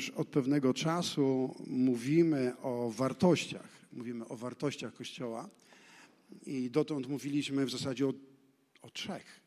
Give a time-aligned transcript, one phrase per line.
[0.00, 3.68] już od pewnego czasu mówimy o wartościach.
[3.92, 5.48] Mówimy o wartościach Kościoła
[6.46, 8.12] i dotąd mówiliśmy w zasadzie o,
[8.82, 9.40] o trzech.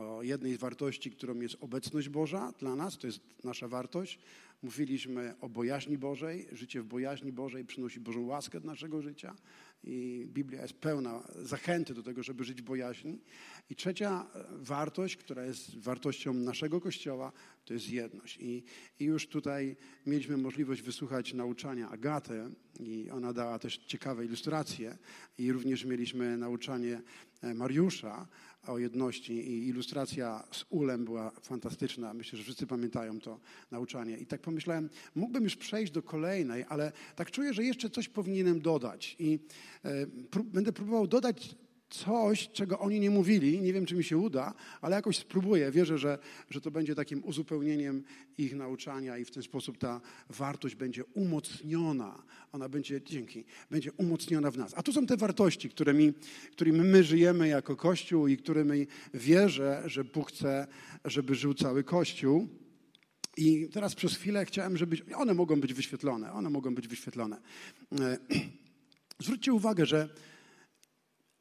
[0.00, 4.18] O jednej z wartości, którą jest obecność Boża dla nas, to jest nasza wartość.
[4.62, 6.46] Mówiliśmy o bojaźni Bożej.
[6.52, 9.34] Życie w bojaźni Bożej przynosi Bożą łaskę do naszego życia
[9.84, 13.18] i Biblia jest pełna zachęty do tego, żeby żyć w bojaźni.
[13.70, 17.32] I trzecia wartość, która jest wartością naszego Kościoła,
[17.64, 18.38] to jest jedność.
[18.40, 18.64] I,
[18.98, 22.42] I, już tutaj mieliśmy możliwość wysłuchać nauczania Agaty
[22.80, 24.98] i ona dała też ciekawe ilustracje
[25.38, 27.02] i również mieliśmy nauczanie
[27.42, 28.28] e, Mariusza
[28.66, 32.14] o jedności i ilustracja z ulem była fantastyczna.
[32.14, 34.18] Myślę, że wszyscy pamiętają to nauczanie.
[34.18, 38.60] I tak pomyślałem, mógłbym już przejść do kolejnej, ale tak czuję, że jeszcze coś powinienem
[38.60, 39.38] dodać i
[39.84, 40.06] e,
[40.44, 41.54] będę próbował dodać
[41.90, 43.60] coś, czego oni nie mówili.
[43.60, 45.70] Nie wiem, czy mi się uda, ale jakoś spróbuję.
[45.70, 46.18] Wierzę, że,
[46.50, 48.02] że to będzie takim uzupełnieniem
[48.38, 52.22] ich nauczania i w ten sposób ta wartość będzie umocniona.
[52.52, 54.72] Ona będzie, dzięki, będzie umocniona w nas.
[54.76, 56.12] A tu są te wartości, którymi,
[56.52, 60.66] którymi my żyjemy jako Kościół i którymi wierzę, że Bóg chce,
[61.04, 62.48] żeby żył cały Kościół.
[63.36, 66.32] I teraz przez chwilę chciałem, żeby one mogą być wyświetlone.
[66.32, 67.40] One mogą być wyświetlone.
[68.00, 68.18] E,
[69.24, 70.08] zwróćcie uwagę, że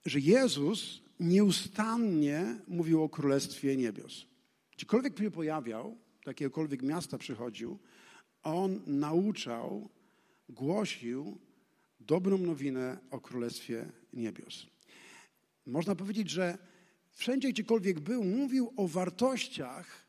[0.05, 4.25] że Jezus nieustannie mówił o Królestwie Niebios.
[4.71, 7.79] Gdziekolwiek się pojawiał, do jakiegokolwiek miasta przychodził,
[8.43, 9.89] on nauczał,
[10.49, 11.37] głosił
[11.99, 14.67] dobrą nowinę o Królestwie Niebios.
[15.65, 16.57] Można powiedzieć, że
[17.11, 20.05] wszędzie, gdziekolwiek był, mówił o wartościach,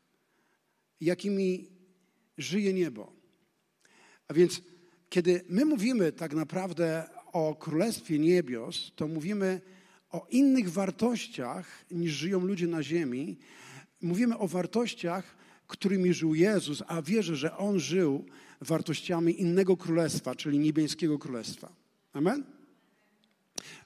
[1.01, 1.67] jakimi
[2.37, 3.13] żyje niebo.
[4.27, 4.61] A więc,
[5.09, 9.61] kiedy my mówimy tak naprawdę o Królestwie Niebios, to mówimy
[10.11, 13.37] o innych wartościach niż żyją ludzie na ziemi.
[14.01, 18.25] Mówimy o wartościach, którymi żył Jezus, a wierzę, że On żył
[18.61, 21.75] wartościami innego królestwa, czyli niebieskiego królestwa.
[22.13, 22.43] Amen?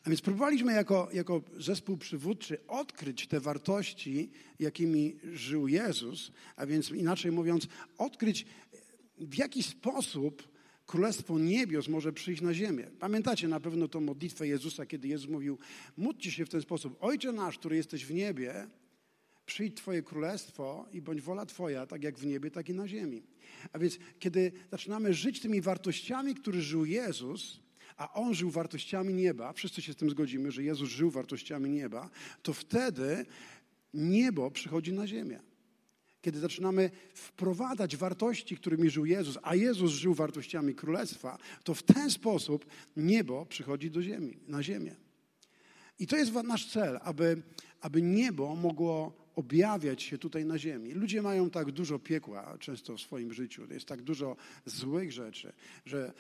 [0.03, 6.91] A więc próbowaliśmy jako, jako zespół przywódczy odkryć te wartości, jakimi żył Jezus, a więc
[6.91, 8.45] inaczej mówiąc, odkryć
[9.17, 10.54] w jaki sposób
[10.85, 12.87] Królestwo Niebios może przyjść na ziemię.
[12.99, 15.57] Pamiętacie na pewno tą modlitwę Jezusa, kiedy Jezus mówił,
[15.97, 16.97] módlcie się w ten sposób.
[17.01, 18.67] Ojcze nasz, który jesteś w niebie,
[19.45, 23.23] przyjdź Twoje królestwo i bądź wola Twoja, tak jak w niebie, tak i na ziemi.
[23.73, 27.59] A więc kiedy zaczynamy żyć tymi wartościami, które żył Jezus,
[27.97, 32.09] a On żył wartościami nieba, wszyscy się z tym zgodzimy, że Jezus żył wartościami nieba,
[32.43, 33.25] to wtedy
[33.93, 35.39] niebo przychodzi na ziemię
[36.25, 42.11] kiedy zaczynamy wprowadzać wartości, którymi żył Jezus, a Jezus żył wartościami królestwa, to w ten
[42.11, 42.65] sposób
[42.97, 44.95] niebo przychodzi do ziemi, na ziemię.
[45.99, 47.41] I to jest nasz cel, aby,
[47.81, 50.91] aby niebo mogło objawiać się tutaj na ziemi.
[50.91, 54.35] Ludzie mają tak dużo piekła często w swoim życiu, jest tak dużo
[54.65, 55.53] złych rzeczy,
[55.85, 56.13] że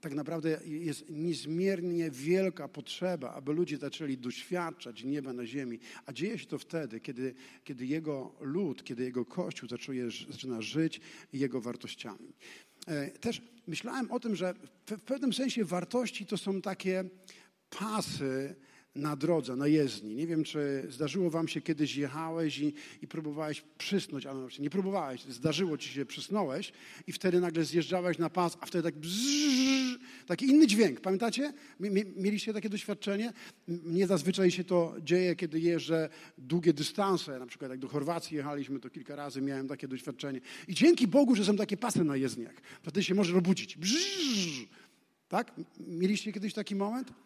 [0.00, 5.78] tak naprawdę jest niezmiernie wielka potrzeba, aby ludzie zaczęli doświadczać nieba na ziemi.
[6.06, 7.34] A dzieje się to wtedy, kiedy,
[7.64, 11.00] kiedy jego lud, kiedy jego kościół zaczuje, zaczyna żyć
[11.32, 12.32] jego wartościami.
[12.86, 14.54] E, też myślałem o tym, że
[14.86, 17.04] w pewnym sensie wartości to są takie
[17.70, 18.54] pasy,
[18.96, 20.14] na drodze, na jezdni.
[20.14, 25.24] Nie wiem, czy zdarzyło wam się kiedyś jechałeś i, i próbowałeś przysnąć, ale nie próbowałeś,
[25.24, 26.72] zdarzyło ci się, przysnąłeś
[27.06, 31.00] i wtedy nagle zjeżdżałeś na pas, a wtedy tak bzzz, taki inny dźwięk.
[31.00, 31.52] Pamiętacie?
[32.16, 33.32] Mieliście takie doświadczenie?
[33.68, 36.08] Mnie zazwyczaj się to dzieje, kiedy jeżdżę
[36.38, 40.40] długie dystanse, na przykład jak do Chorwacji jechaliśmy, to kilka razy miałem takie doświadczenie.
[40.68, 42.54] I dzięki Bogu, że są takie pasy na jezdniach.
[42.82, 43.76] Wtedy się może obudzić.
[43.76, 43.96] Bzzz,
[45.28, 45.52] tak?
[45.78, 47.25] Mieliście kiedyś taki moment?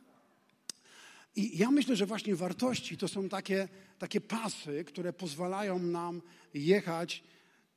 [1.37, 3.69] I ja myślę, że właśnie wartości to są takie,
[3.99, 6.23] takie pasy, które pozwalają nam
[6.55, 7.23] jechać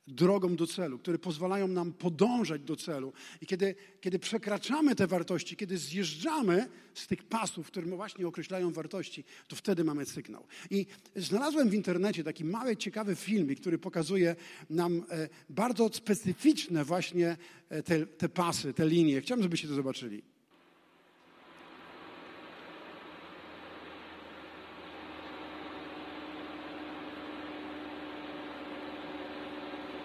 [0.06, 3.12] drogą do celu, które pozwalają nam podążać do celu.
[3.40, 9.24] I kiedy, kiedy przekraczamy te wartości, kiedy zjeżdżamy z tych pasów, które właśnie określają wartości,
[9.48, 10.46] to wtedy mamy sygnał.
[10.70, 10.86] I
[11.16, 14.36] znalazłem w internecie taki mały, ciekawy filmik, który pokazuje
[14.70, 17.36] nam e, bardzo specyficzne właśnie
[17.68, 19.20] e, te, te pasy, te linie.
[19.20, 20.33] Chciałbym, żebyście to zobaczyli.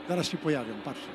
[0.09, 1.07] Zaraz się pojawią, patrzcie.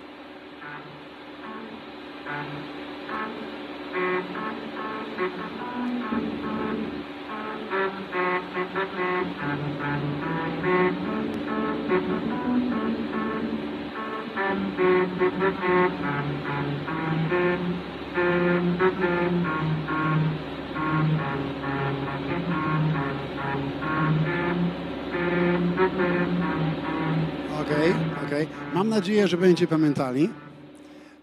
[27.61, 28.13] Okej, okay, okej.
[28.26, 28.47] Okay.
[28.75, 30.31] Mam nadzieję, że będziecie pamiętali.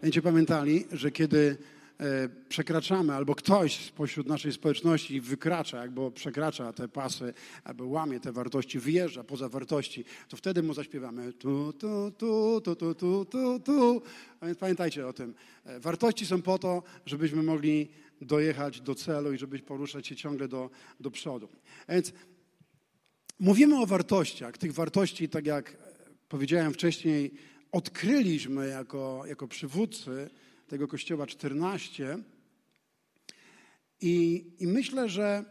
[0.02, 1.58] Będziecie pamiętali, że kiedy
[2.00, 7.34] e, przekraczamy, albo ktoś spośród naszej społeczności wykracza, albo przekracza te pasy,
[7.64, 12.76] albo łamie te wartości, wyjeżdża poza wartości, to wtedy mu zaśpiewamy tu, tu, tu, tu,
[12.76, 14.02] tu, tu, tu, tu.
[14.42, 15.34] Więc pamiętajcie o tym.
[15.66, 17.90] E, wartości są po to, żebyśmy mogli
[18.22, 20.70] dojechać do celu i żeby poruszać się ciągle do,
[21.00, 21.50] do przodu.
[21.90, 22.14] Więc
[23.40, 24.58] mówimy o wartościach.
[24.58, 25.91] Tych wartości, tak jak
[26.32, 27.32] powiedziałem wcześniej,
[27.72, 30.30] odkryliśmy jako, jako przywódcy
[30.68, 32.18] tego kościoła 14.
[34.02, 35.46] I, I myślę, że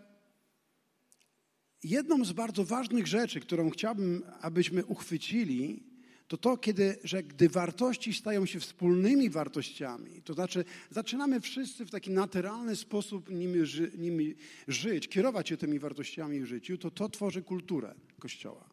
[1.85, 5.83] jedną z bardzo ważnych rzeczy, którą chciałbym, abyśmy uchwycili,
[6.29, 11.91] to to, kiedy, że gdy wartości stają się wspólnymi wartościami, to znaczy zaczynamy wszyscy w
[11.91, 14.35] taki naturalny sposób nimi, ży, nimi
[14.69, 18.70] żyć, kierować się tymi wartościami w życiu, to to tworzy kulturę Kościoła.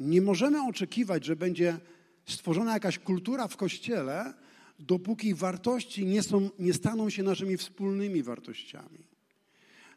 [0.00, 1.78] Nie możemy oczekiwać, że będzie
[2.26, 4.34] stworzona jakaś kultura w Kościele,
[4.78, 8.98] dopóki wartości nie, są, nie staną się naszymi wspólnymi wartościami.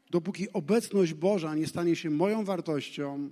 [0.09, 3.31] Dopóki obecność Boża nie stanie się moją wartością,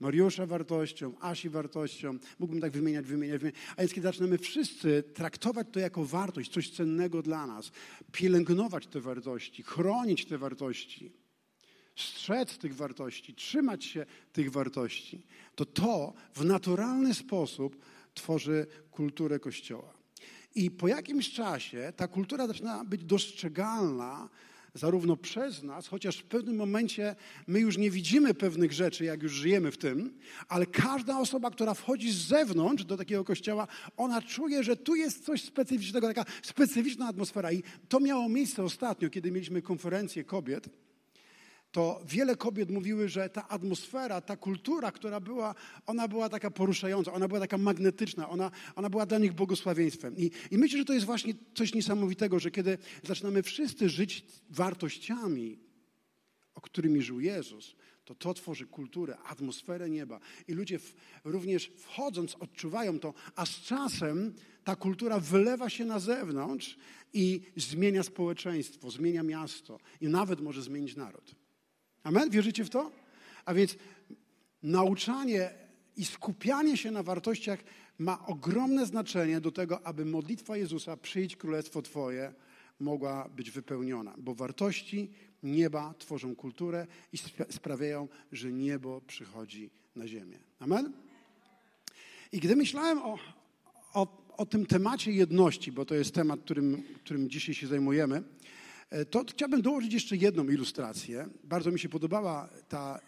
[0.00, 3.62] Mariusza wartością, Asi wartością, mógłbym tak wymieniać, wymieniać, wymieniać.
[3.76, 7.72] A więc kiedy zaczynamy wszyscy traktować to jako wartość, coś cennego dla nas,
[8.12, 11.12] pielęgnować te wartości, chronić te wartości,
[11.96, 15.22] strzec tych wartości, trzymać się tych wartości,
[15.54, 17.76] to to w naturalny sposób
[18.14, 19.94] tworzy kulturę Kościoła.
[20.54, 24.28] I po jakimś czasie ta kultura zaczyna być dostrzegalna
[24.74, 27.16] zarówno przez nas, chociaż w pewnym momencie
[27.46, 30.18] my już nie widzimy pewnych rzeczy, jak już żyjemy w tym,
[30.48, 35.24] ale każda osoba, która wchodzi z zewnątrz do takiego kościoła, ona czuje, że tu jest
[35.24, 37.52] coś specyficznego, taka specyficzna atmosfera.
[37.52, 40.68] I to miało miejsce ostatnio, kiedy mieliśmy konferencję kobiet
[41.72, 45.54] to wiele kobiet mówiły, że ta atmosfera, ta kultura, która była,
[45.86, 50.16] ona była taka poruszająca, ona była taka magnetyczna, ona, ona była dla nich błogosławieństwem.
[50.16, 55.58] I, I myślę, że to jest właśnie coś niesamowitego, że kiedy zaczynamy wszyscy żyć wartościami,
[56.54, 57.74] o którymi żył Jezus,
[58.04, 60.20] to to tworzy kulturę, atmosferę nieba.
[60.48, 64.34] I ludzie w, również wchodząc odczuwają to, a z czasem
[64.64, 66.76] ta kultura wylewa się na zewnątrz
[67.12, 71.41] i zmienia społeczeństwo, zmienia miasto i nawet może zmienić naród.
[72.04, 72.30] Amen?
[72.30, 72.90] Wierzycie w to?
[73.44, 73.76] A więc
[74.62, 75.50] nauczanie
[75.96, 77.64] i skupianie się na wartościach
[77.98, 82.32] ma ogromne znaczenie do tego, aby modlitwa Jezusa, przyjdź królestwo Twoje,
[82.80, 84.14] mogła być wypełniona.
[84.18, 85.10] Bo wartości
[85.42, 87.18] nieba tworzą kulturę i
[87.50, 90.38] sprawiają, że niebo przychodzi na ziemię.
[90.58, 90.92] Amen?
[92.32, 93.18] I gdy myślałem o,
[93.94, 98.22] o, o tym temacie jedności, bo to jest temat, którym, którym dzisiaj się zajmujemy,
[99.10, 101.28] to chciałbym dołożyć jeszcze jedną ilustrację.
[101.44, 103.00] Bardzo mi się podobała ta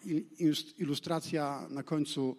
[0.77, 2.37] ilustracja na końcu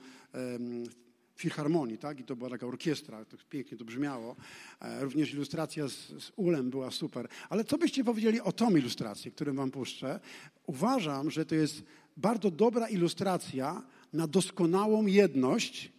[1.36, 2.20] filharmonii, tak?
[2.20, 4.36] I to była taka orkiestra, to pięknie to brzmiało.
[4.80, 7.28] E, również ilustracja z, z ulem była super.
[7.48, 10.20] Ale co byście powiedzieli o tą ilustrację, którą wam puszczę?
[10.66, 11.82] Uważam, że to jest
[12.16, 13.82] bardzo dobra ilustracja
[14.12, 15.92] na doskonałą jedność,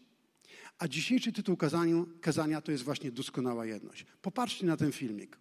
[0.80, 4.06] a dzisiejszy tytuł kazania, kazania to jest właśnie doskonała jedność.
[4.22, 5.38] Popatrzcie na ten filmik.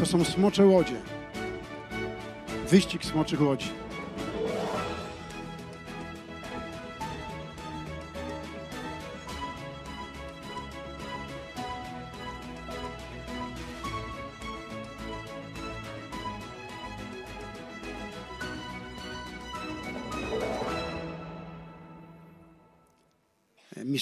[0.00, 0.96] To są smocze łodzie.
[2.68, 3.68] Wyścig smoczych łodzi.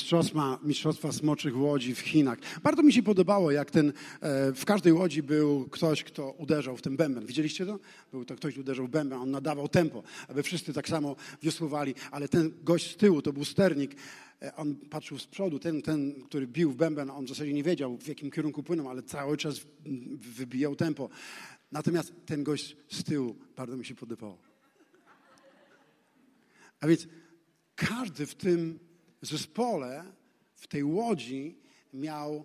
[0.09, 2.39] Mistrzostwa, mistrzostwa smoczych łodzi w Chinach.
[2.63, 6.83] Bardzo mi się podobało, jak ten, e, w każdej łodzi był ktoś, kto uderzał w
[6.83, 7.27] ten bęben.
[7.27, 7.79] Widzieliście to?
[8.13, 11.95] Był to ktoś, kto uderzał w bęben, on nadawał tempo, aby wszyscy tak samo wiosłowali,
[12.11, 13.97] ale ten gość z tyłu, to był sternik,
[14.43, 17.63] e, on patrzył z przodu, ten, ten, który bił w bęben, on w zasadzie nie
[17.63, 19.61] wiedział, w jakim kierunku płyną, ale cały czas
[20.37, 21.09] wybijał tempo.
[21.73, 24.39] Natomiast ten gość z tyłu bardzo mi się podobało.
[26.81, 27.09] A więc
[27.75, 28.88] każdy w tym
[29.23, 30.05] zespole,
[30.55, 31.59] w tej łodzi
[31.95, 32.45] miał,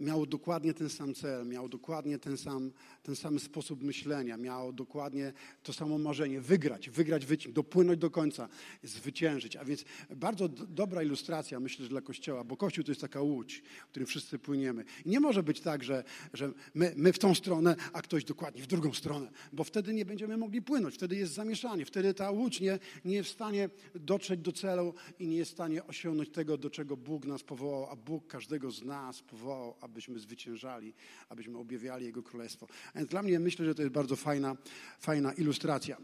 [0.00, 5.32] miał dokładnie ten sam cel, miał dokładnie ten sam, ten sam sposób myślenia, miał dokładnie
[5.62, 8.48] to samo marzenie wygrać, wygrać wyścig, dopłynąć do końca,
[8.82, 9.56] zwyciężyć.
[9.56, 9.84] A więc
[10.16, 14.06] bardzo dobra ilustracja, myślę, że dla Kościoła, bo Kościół to jest taka łódź, w którym
[14.06, 14.84] wszyscy płyniemy.
[15.04, 18.62] I nie może być tak, że, że my, my w tą stronę, a ktoś dokładnie
[18.62, 22.60] w drugą stronę, bo wtedy nie będziemy mogli płynąć, wtedy jest zamieszanie, wtedy ta łódź
[22.60, 26.58] nie, nie jest w stanie dotrzeć do celu i nie jest w stanie osiągnąć tego,
[26.58, 30.94] do czego Bóg nas powołał, a Bóg każdego z nas powołał, abyśmy zwyciężali,
[31.28, 32.66] abyśmy objawiali Jego Królestwo.
[33.00, 34.56] Więc dla mnie myślę, że to jest bardzo fajna,
[34.98, 35.96] fajna ilustracja.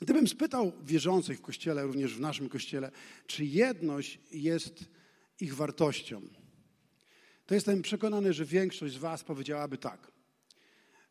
[0.00, 2.90] Gdybym spytał wierzących w kościele, również w naszym kościele,
[3.26, 4.84] czy jedność jest
[5.40, 6.22] ich wartością,
[7.46, 10.12] to jestem przekonany, że większość z Was powiedziałaby tak.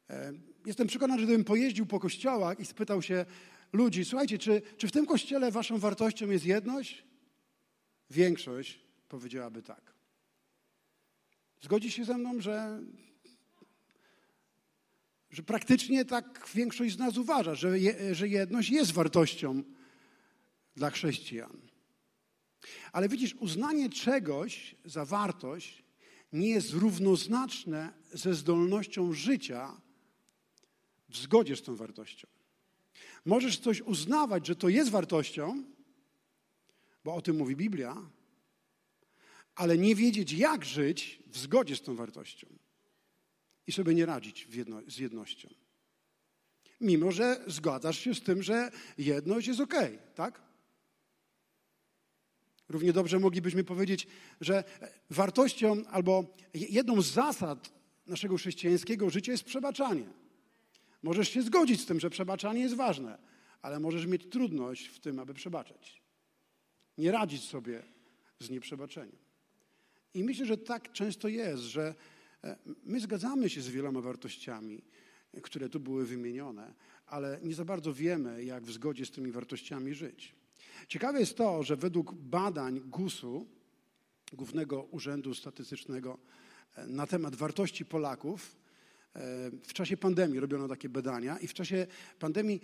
[0.09, 0.33] E,
[0.65, 3.25] jestem przekonany, że gdybym pojeździł po kościołach i spytał się
[3.73, 7.05] ludzi, słuchajcie, czy, czy w tym kościele Waszą wartością jest jedność?
[8.09, 8.79] Większość
[9.09, 9.93] powiedziałaby tak.
[11.61, 12.79] Zgodzi się ze mną, że,
[15.33, 19.63] że praktycznie tak większość z nas uważa, że, je, że jedność jest wartością
[20.75, 21.61] dla chrześcijan.
[22.91, 25.83] Ale widzisz, uznanie czegoś za wartość
[26.33, 29.81] nie jest równoznaczne ze zdolnością życia
[31.09, 32.27] w zgodzie z tą wartością.
[33.25, 35.63] Możesz coś uznawać, że to jest wartością,
[37.03, 38.09] bo o tym mówi Biblia,
[39.55, 42.47] ale nie wiedzieć, jak żyć w zgodzie z tą wartością
[43.67, 45.49] i sobie nie radzić jedno, z jednością.
[46.81, 49.73] Mimo, że zgadzasz się z tym, że jedność jest ok,
[50.15, 50.41] tak?
[52.69, 54.07] Równie dobrze moglibyśmy powiedzieć,
[54.41, 54.63] że
[55.09, 57.73] wartością albo jedną z zasad
[58.07, 60.05] naszego chrześcijańskiego życia jest przebaczanie.
[61.03, 63.17] Możesz się zgodzić z tym, że przebaczanie jest ważne,
[63.61, 66.01] ale możesz mieć trudność w tym, aby przebaczać.
[66.97, 67.83] Nie radzić sobie
[68.39, 69.17] z nieprzebaczeniem.
[70.13, 71.95] I myślę, że tak często jest, że
[72.83, 74.83] my zgadzamy się z wieloma wartościami,
[75.41, 76.73] które tu były wymienione,
[77.05, 80.35] ale nie za bardzo wiemy, jak w zgodzie z tymi wartościami żyć.
[80.87, 83.47] Ciekawe jest to, że według badań GUS-u,
[84.33, 86.17] Głównego Urzędu Statystycznego,
[86.75, 88.55] e, na temat wartości Polaków,
[89.15, 91.87] e, w czasie pandemii robiono takie badania i w czasie
[92.19, 92.61] pandemii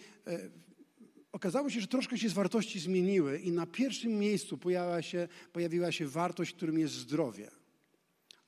[1.31, 5.91] okazało się, że troszkę się z wartości zmieniły i na pierwszym miejscu pojawiła się, pojawiła
[5.91, 7.51] się wartość, którym jest zdrowie.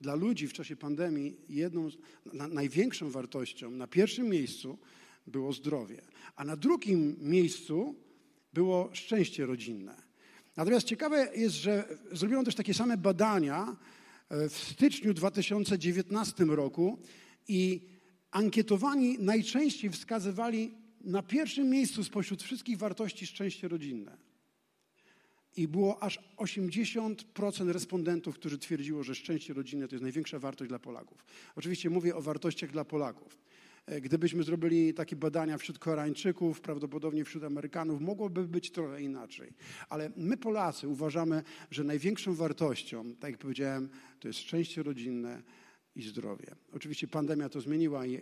[0.02, 1.90] Dla ludzi w czasie pandemii jedną,
[2.34, 4.78] na, największą wartością na pierwszym miejscu
[5.28, 6.02] było zdrowie,
[6.36, 7.96] a na drugim miejscu
[8.54, 9.96] było szczęście rodzinne.
[10.58, 13.76] Natomiast ciekawe jest, że zrobiono też takie same badania
[14.30, 16.98] e, w styczniu 2019 roku
[17.48, 17.82] i
[18.32, 24.18] ankietowani najczęściej wskazywali na pierwszym miejscu spośród wszystkich wartości szczęście rodzinne.
[25.58, 30.80] I było aż 80% respondentów, którzy twierdziło, że szczęście rodzinne to jest największa wartość dla
[30.80, 31.26] Polaków.
[31.56, 33.38] Oczywiście mówię o wartościach dla Polaków.
[33.86, 39.54] E, gdybyśmy zrobili takie badania wśród Koreańczyków, prawdopodobnie wśród Amerykanów, mogłoby być trochę inaczej.
[39.90, 43.90] Ale my, Polacy, uważamy, że największą wartością, tak jak powiedziałem,
[44.20, 45.44] to jest szczęście rodzinne,
[45.96, 46.56] i zdrowie.
[46.74, 48.14] Oczywiście pandemia to zmieniła i,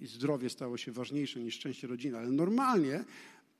[0.00, 3.04] i zdrowie stało się ważniejsze niż szczęście rodziny, ale normalnie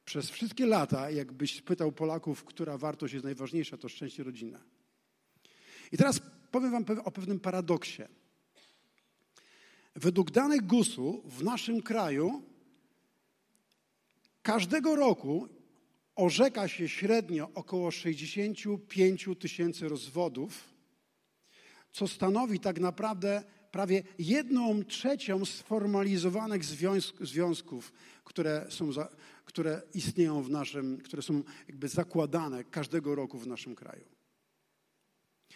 [0.07, 4.59] przez wszystkie lata, jakbyś spytał Polaków, która wartość jest najważniejsza, to szczęście rodzinne.
[5.93, 6.21] I teraz
[6.51, 8.03] powiem Wam o pewnym paradoksie.
[9.95, 12.43] Według danych GUS-u w naszym kraju
[14.43, 15.49] każdego roku
[16.17, 20.65] orzeka się średnio około 65 tysięcy rozwodów,
[21.93, 23.45] co stanowi tak naprawdę
[23.77, 26.65] prawie jedną trzecią sformalizowanych
[27.21, 27.93] związków,
[28.25, 29.09] które, są za,
[29.45, 34.05] które istnieją w naszym, które są jakby zakładane każdego roku w naszym kraju.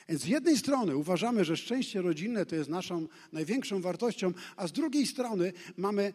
[0.09, 4.73] Więc z jednej strony uważamy, że szczęście rodzinne to jest naszą największą wartością, a z
[4.73, 6.12] drugiej strony mamy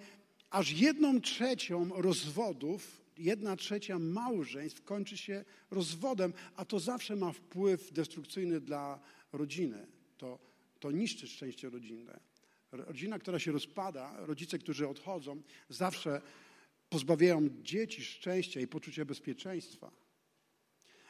[0.50, 7.92] aż jedną trzecią rozwodów, jedna trzecia małżeństw kończy się rozwodem, a to zawsze ma wpływ
[7.92, 9.00] destrukcyjny dla
[9.34, 9.88] rodziny.
[10.18, 10.55] To
[10.86, 12.20] to niszczy szczęście rodzinne.
[12.72, 16.22] Rodzina, która się rozpada, rodzice, którzy odchodzą, zawsze
[16.90, 19.92] pozbawiają dzieci szczęścia i poczucia bezpieczeństwa.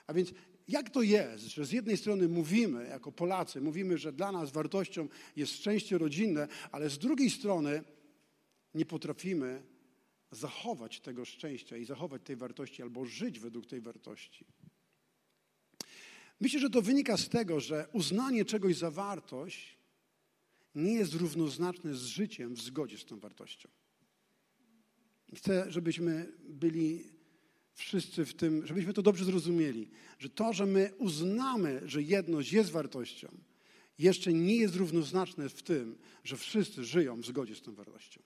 [0.07, 0.33] A więc
[0.67, 5.07] jak to jest, że z jednej strony mówimy, jako Polacy, mówimy, że dla nas wartością
[5.35, 7.83] jest szczęście rodzinne, ale z drugiej strony
[8.73, 9.63] nie potrafimy
[10.31, 14.45] zachować tego szczęścia i zachować tej wartości albo żyć według tej wartości.
[16.39, 19.77] Myślę, że to wynika z tego, że uznanie czegoś za wartość
[20.75, 23.69] nie jest równoznaczne z życiem w zgodzie z tą wartością.
[25.35, 27.03] Chcę, żebyśmy byli
[27.73, 29.89] wszyscy w tym, żebyśmy to dobrze zrozumieli,
[30.19, 33.37] że to, że my uznamy, że jedność jest wartością,
[33.97, 38.21] jeszcze nie jest równoznaczne w tym, że wszyscy żyją w zgodzie z tą wartością.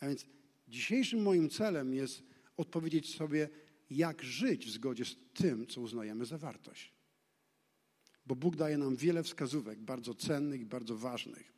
[0.00, 0.26] A więc
[0.68, 2.22] dzisiejszym moim celem jest
[2.56, 3.48] odpowiedzieć sobie,
[3.90, 6.92] jak żyć w zgodzie z tym, co uznajemy za wartość.
[8.26, 11.54] Bo Bóg daje nam wiele wskazówek, bardzo cennych i bardzo ważnych.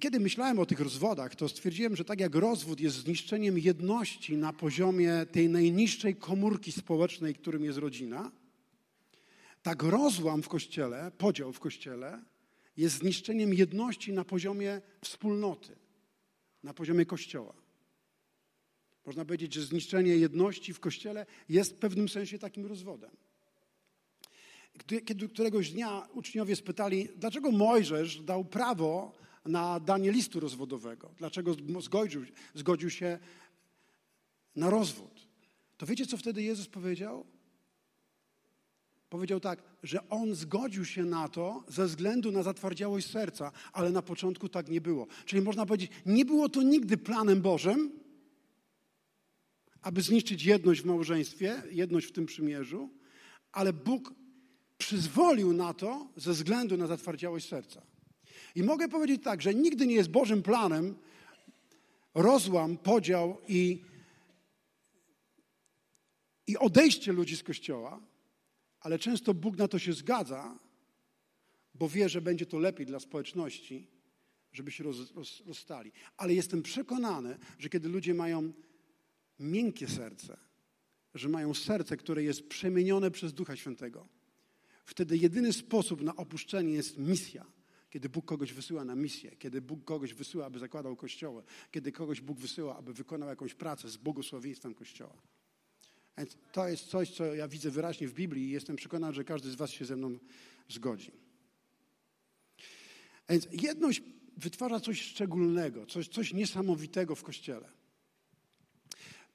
[0.00, 4.52] Kiedy myślałem o tych rozwodach, to stwierdziłem, że tak jak rozwód jest zniszczeniem jedności na
[4.52, 8.32] poziomie tej najniższej komórki społecznej, którym jest rodzina,
[9.62, 12.22] tak rozłam w kościele, podział w kościele
[12.76, 15.76] jest zniszczeniem jedności na poziomie wspólnoty,
[16.62, 17.54] na poziomie kościoła.
[19.08, 23.10] Można powiedzieć, że zniszczenie jedności w Kościele jest w pewnym sensie takim rozwodem.
[25.04, 29.12] Kiedy któregoś dnia uczniowie spytali, dlaczego Mojżesz dał prawo
[29.44, 32.24] na danie listu rozwodowego, dlaczego zgodził,
[32.54, 33.18] zgodził się
[34.56, 35.26] na rozwód,
[35.76, 37.26] to wiecie, co wtedy Jezus powiedział?
[39.08, 44.02] Powiedział tak, że on zgodził się na to ze względu na zatwardziałość serca, ale na
[44.02, 45.06] początku tak nie było.
[45.24, 48.07] Czyli można powiedzieć, nie było to nigdy planem Bożym,
[49.82, 52.90] aby zniszczyć jedność w małżeństwie, jedność w tym przymierzu,
[53.52, 54.14] ale Bóg
[54.78, 57.82] przyzwolił na to ze względu na zatwardziałość serca.
[58.54, 60.94] I mogę powiedzieć tak, że nigdy nie jest Bożym planem
[62.14, 63.82] rozłam, podział i,
[66.46, 68.00] i odejście ludzi z kościoła,
[68.80, 70.58] ale często Bóg na to się zgadza,
[71.74, 73.86] bo wie, że będzie to lepiej dla społeczności,
[74.52, 75.92] żeby się roz, roz, rozstali.
[76.16, 78.52] Ale jestem przekonany, że kiedy ludzie mają
[79.38, 80.36] miękkie serce,
[81.14, 84.08] że mają serce, które jest przemienione przez Ducha Świętego,
[84.84, 87.46] wtedy jedyny sposób na opuszczenie jest misja.
[87.90, 92.20] Kiedy Bóg kogoś wysyła na misję, kiedy Bóg kogoś wysyła, aby zakładał kościoły, kiedy kogoś
[92.20, 95.22] Bóg wysyła, aby wykonał jakąś pracę z błogosławieństwem kościoła.
[96.18, 99.50] Więc to jest coś, co ja widzę wyraźnie w Biblii i jestem przekonany, że każdy
[99.50, 100.18] z Was się ze mną
[100.68, 101.12] zgodzi.
[103.28, 104.02] Więc jedność
[104.36, 107.68] wytwarza coś szczególnego, coś, coś niesamowitego w Kościele.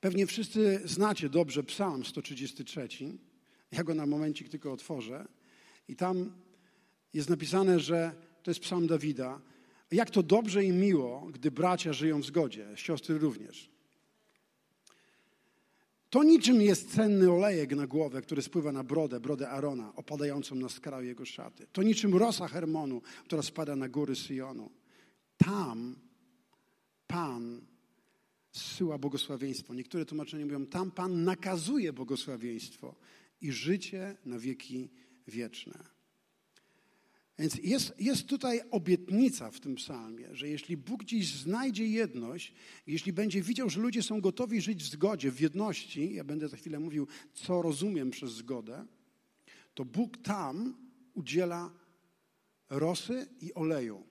[0.04, 2.88] Pewnie wszyscy znacie dobrze Psalm 133.
[3.72, 5.28] Ja go na momencik tylko otworzę.
[5.88, 6.32] I tam
[7.14, 8.12] jest napisane, że
[8.44, 9.42] to jest Psalm Dawida.
[9.92, 13.70] Jak to dobrze i miło, gdy bracia żyją w zgodzie, siostry również.
[16.10, 20.70] To niczym jest cenny olejek na głowę, który spływa na brodę, brodę Arona, opadającą na
[20.70, 21.68] skraju jego szaty.
[21.72, 24.70] To niczym rosa Hermonu, która spada na góry Syjonu.
[25.38, 25.96] Tam
[27.08, 27.73] Pan
[28.54, 29.74] zsyła błogosławieństwo.
[29.74, 32.96] Niektóre tłumaczenia mówią, tam Pan nakazuje błogosławieństwo
[33.42, 34.90] i życie na wieki
[35.28, 35.94] wieczne.
[37.40, 42.54] Więc jest, jest tutaj obietnica w tym psalmie, że jeśli Bóg gdzieś znajdzie jedność,
[42.88, 46.58] jeśli będzie widział, że ludzie są gotowi żyć w zgodzie, w jedności, ja będę za
[46.58, 48.86] chwilę mówił, co rozumiem przez zgodę,
[49.74, 50.76] to Bóg tam
[51.14, 51.72] udziela
[52.70, 54.04] rosy i oleju.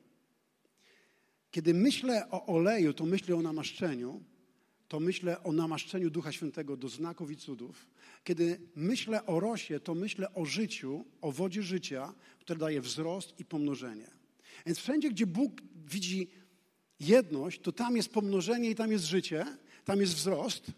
[1.51, 4.25] Kiedy myślę o oleju, to myślę o namaszczeniu,
[4.93, 7.87] to myślę o namaszczeniu Ducha Świętego do znaków i cudów.
[8.25, 13.45] Kiedy myślę o rosie, to myślę o życiu, o wodzie życia, które daje wzrost i
[13.45, 14.11] pomnożenie.
[14.67, 15.53] Więc wszędzie, gdzie Bóg
[15.87, 16.31] widzi
[17.01, 19.47] jedność, to tam jest pomnożenie i tam jest życie,
[19.85, 20.73] tam jest wzrost.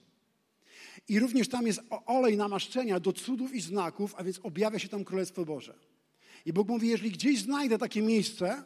[1.09, 5.05] I również tam jest olej namaszczenia do cudów i znaków, a więc objawia się tam
[5.05, 5.75] Królestwo Boże.
[6.47, 8.63] I Bóg mówi, jeżeli gdzieś znajdę takie miejsce,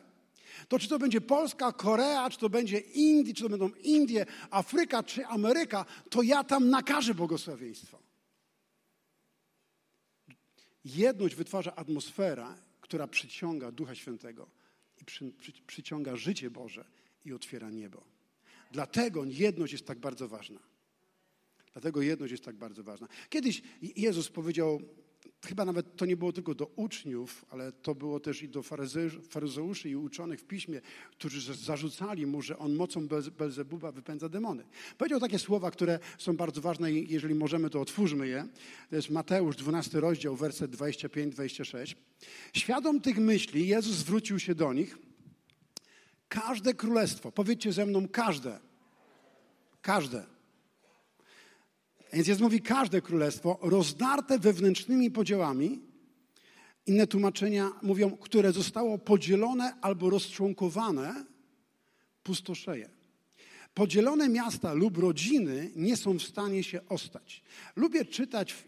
[0.68, 5.02] to czy to będzie Polska, Korea, czy to będzie Indie, czy to będą Indie, Afryka,
[5.02, 7.98] czy Ameryka, to ja tam nakażę błogosławieństwo.
[10.84, 14.50] Jedność wytwarza atmosfera, która przyciąga Ducha Świętego
[15.00, 16.84] i przy, przy, przyciąga życie Boże
[17.24, 18.04] i otwiera niebo.
[18.72, 20.60] Dlatego jedność jest tak bardzo ważna.
[21.72, 23.08] Dlatego jedność jest tak bardzo ważna.
[23.28, 24.82] Kiedyś Jezus powiedział
[25.46, 28.62] chyba nawet to nie było tylko do uczniów, ale to było też i do
[29.30, 34.64] faryzeuszy i uczonych w piśmie, którzy zarzucali mu, że on mocą Belzebuba wypędza demony.
[34.98, 38.48] Powiedział takie słowa, które są bardzo ważne i jeżeli możemy, to otwórzmy je.
[38.90, 41.94] To jest Mateusz, 12 rozdział, werset 25-26.
[42.52, 44.98] Świadom tych myśli Jezus zwrócił się do nich.
[46.28, 48.60] Każde królestwo, powiedzcie ze mną każde,
[49.82, 50.37] każde
[52.12, 55.80] więc jest mówi każde królestwo, rozdarte wewnętrznymi podziałami,
[56.86, 61.24] inne tłumaczenia mówią, które zostało podzielone albo rozczłonkowane,
[62.22, 62.98] pustoszeje.
[63.74, 67.42] Podzielone miasta lub rodziny nie są w stanie się ostać.
[67.76, 68.66] Lubię czytać w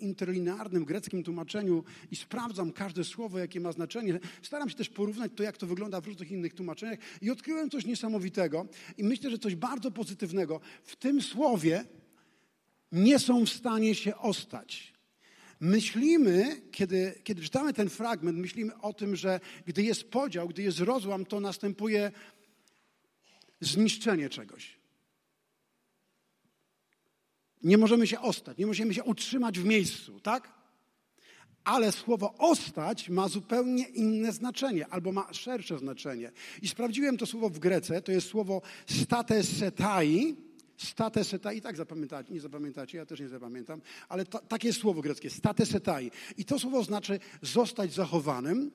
[0.00, 4.20] interlinearnym greckim tłumaczeniu i sprawdzam każde słowo, jakie ma znaczenie.
[4.42, 7.84] Staram się też porównać to, jak to wygląda w różnych innych tłumaczeniach i odkryłem coś
[7.84, 8.66] niesamowitego
[8.98, 10.60] i myślę, że coś bardzo pozytywnego.
[10.82, 11.84] W tym słowie
[12.92, 14.92] nie są w stanie się ostać.
[15.60, 20.78] Myślimy, kiedy, kiedy czytamy ten fragment, myślimy o tym, że gdy jest podział, gdy jest
[20.80, 22.12] rozłam, to następuje
[23.60, 24.80] zniszczenie czegoś.
[27.62, 30.60] Nie możemy się ostać, nie możemy się utrzymać w miejscu, tak?
[31.64, 36.32] Ale słowo ostać ma zupełnie inne znaczenie, albo ma szersze znaczenie.
[36.62, 40.36] I sprawdziłem to słowo w Grece, to jest słowo statesetai,
[40.82, 45.30] Statesetai, i tak zapamiętacie, nie zapamiętacie, ja też nie zapamiętam, ale to, takie słowo greckie,
[45.30, 46.10] statesetai.
[46.36, 48.70] I to słowo znaczy zostać zachowanym,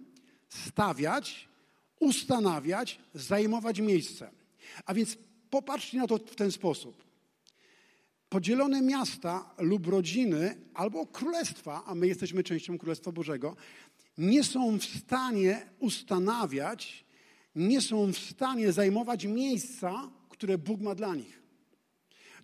[0.50, 1.48] stawiać,
[2.00, 4.32] ustanawiać, zajmować miejsce.
[4.86, 5.18] A więc
[5.50, 7.04] popatrzcie na to w ten sposób.
[8.30, 13.56] podzielone miasta lub rodziny albo królestwa, a my jesteśmy częścią Królestwa Bożego,
[14.18, 17.06] nie są w stanie ustanawiać,
[17.56, 21.45] nie są w stanie zajmować miejsca, które Bóg ma dla nich.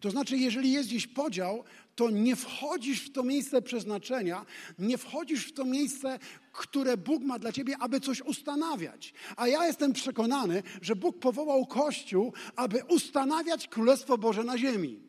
[0.02, 1.64] To znaczy, jeżeli jest gdzieś podział,
[1.96, 4.46] to nie wchodzisz w to miejsce przeznaczenia,
[4.80, 6.20] nie wchodzisz w to miejsce,
[6.52, 9.14] które Bóg ma dla ciebie, aby coś ustanawiać.
[9.38, 15.00] A ja jestem przekonany, że Bóg powołał Kościół, aby ustanawiać Królestwo Boże na ziemi.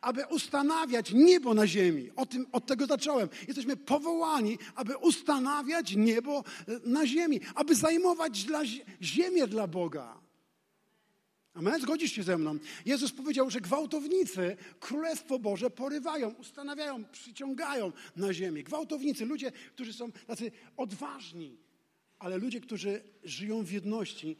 [0.00, 2.10] Aby ustanawiać niebo na ziemi.
[2.16, 3.28] O tym, od tego zacząłem.
[3.46, 6.44] Jesteśmy powołani, aby ustanawiać niebo e,
[6.84, 8.60] na ziemi, aby zajmować dla,
[9.02, 10.27] ziemię dla Boga.
[11.54, 11.80] Amen?
[11.80, 12.58] Zgodzisz się ze mną?
[12.86, 18.62] Jezus powiedział, że gwałtownicy Królestwo Boże porywają, ustanawiają, przyciągają na ziemię.
[18.62, 21.58] Gwałtownicy, ludzie, którzy są tacy odważni,
[22.18, 24.36] ale ludzie, którzy żyją w jedności,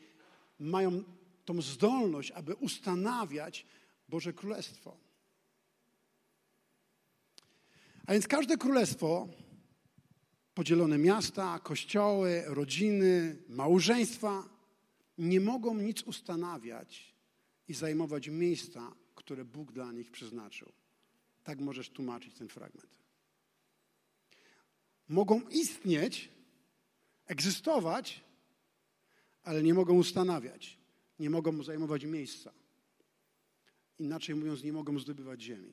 [0.59, 1.05] mają
[1.45, 3.67] tą zdolność, aby ustanawiać
[4.09, 4.97] Boże Królestwo.
[8.07, 9.29] A więc każde królestwo,
[10.55, 14.58] podzielone miasta, kościoły, rodziny, małżeństwa,
[15.19, 17.15] nie mogą nic ustanawiać
[17.69, 20.73] i zajmować miejsca, które Bóg dla nich przeznaczył.
[21.45, 22.99] Tak możesz tłumaczyć ten fragment.
[25.09, 26.31] Mogą istnieć,
[27.27, 28.25] egzystować,
[29.43, 30.79] ale nie mogą ustanawiać,
[31.19, 32.53] nie mogą zajmować miejsca.
[33.99, 35.73] Inaczej mówiąc, nie mogą zdobywać ziemi.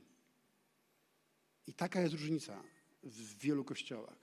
[1.68, 2.64] I taka jest różnica
[3.04, 4.18] w wielu kościołach,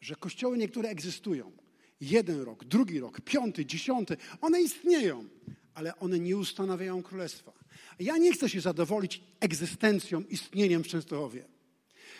[0.00, 1.52] że kościoły niektóre egzystują,
[2.02, 5.28] jeden rok, drugi rok, piąty, dziesiąty, one istnieją,
[5.74, 7.52] ale one nie ustanawiają królestwa.
[8.00, 11.44] Ja nie chcę się zadowolić egzystencją, istnieniem w Częstochowie.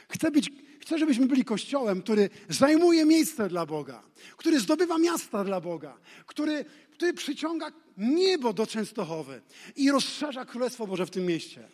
[0.08, 4.02] Chcę, być, chcę, żebyśmy byli kościołem, który zajmuje miejsce dla Boga,
[4.36, 9.42] który zdobywa miasta dla Boga, który, który przyciąga niebo do Częstochowy
[9.76, 11.68] i rozszerza Królestwo Boże w tym mieście.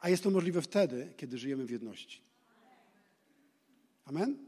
[0.00, 2.20] A jest to możliwe wtedy, kiedy żyjemy w jedności.
[4.04, 4.38] Amen?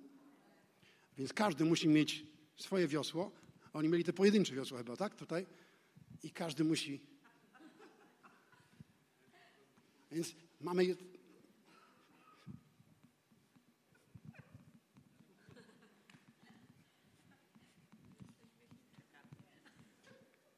[1.18, 3.32] Więc każdy musi mieć swoje wiosło.
[3.72, 5.14] Oni mieli te pojedyncze wiosło chyba, tak?
[5.14, 5.46] Tutaj.
[6.22, 7.00] I każdy musi.
[10.12, 10.96] Więc mamy.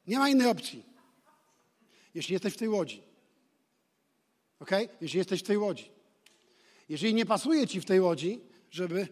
[0.07, 0.85] Nie ma innej opcji.
[2.15, 3.03] Jeśli jesteś w tej łodzi.
[4.59, 4.71] Ok?
[5.01, 5.91] Jeśli jesteś w tej łodzi.
[6.89, 9.09] Jeżeli nie pasuje ci w tej łodzi, żeby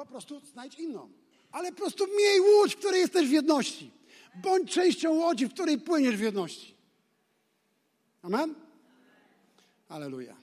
[0.00, 1.10] Po prostu znajdź inną.
[1.52, 3.90] Ale po prostu miej łódź, w której jesteś w jedności.
[4.34, 6.74] Bądź częścią łodzi, w której płyniesz w jedności.
[8.22, 8.54] Amen?
[9.88, 10.36] Aleluja.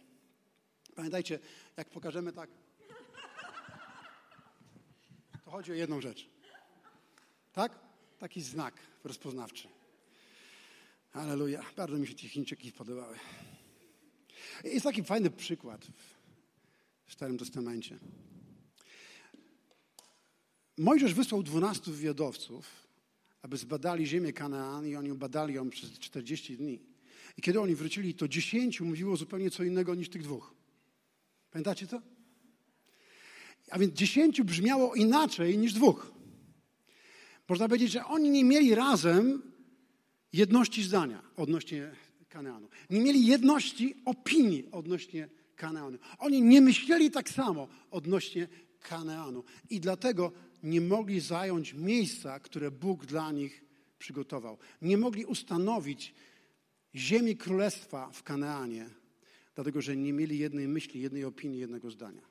[0.96, 1.40] Pamiętajcie,
[1.78, 2.50] jak pokażemy tak,
[5.46, 6.30] to chodzi o jedną rzecz.
[7.54, 7.80] Tak?
[8.20, 9.68] Taki znak rozpoznawczy.
[11.14, 11.64] Aleluja.
[11.76, 13.20] Bardzo mi się ci Chińczyki podobały.
[14.64, 15.88] Jest taki fajny przykład
[17.06, 18.00] w Starym Testamencie.
[20.78, 22.88] Mojżesz wysłał dwunastu wywiadowców,
[23.42, 26.80] aby zbadali ziemię Kanaan i oni badali ją przez 40 dni.
[27.38, 30.56] I kiedy oni wrócili, to dziesięciu mówiło zupełnie co innego niż tych dwóch.
[31.52, 32.02] Pamiętacie to?
[33.72, 36.12] A więc dziesięciu brzmiało inaczej niż dwóch.
[37.50, 39.42] Można powiedzieć, że oni nie mieli razem
[40.34, 41.92] jedności zdania odnośnie
[42.30, 42.70] Kanaanu.
[42.90, 45.98] Nie mieli jedności opinii odnośnie Kanaanu.
[46.18, 48.48] Oni nie myśleli tak samo odnośnie
[48.80, 49.44] Kanaanu.
[49.70, 50.32] I dlatego
[50.64, 53.64] nie mogli zająć miejsca, które Bóg dla nich
[54.00, 54.58] przygotował.
[54.82, 56.14] Nie mogli ustanowić
[56.96, 58.90] ziemi królestwa w Kanaanie,
[59.56, 62.22] dlatego że nie mieli jednej myśli, jednej opinii, jednego zdania.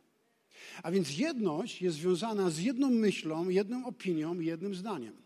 [0.82, 5.16] A więc jedność jest związana z jedną myślą, jedną opinią, jednym zdaniem.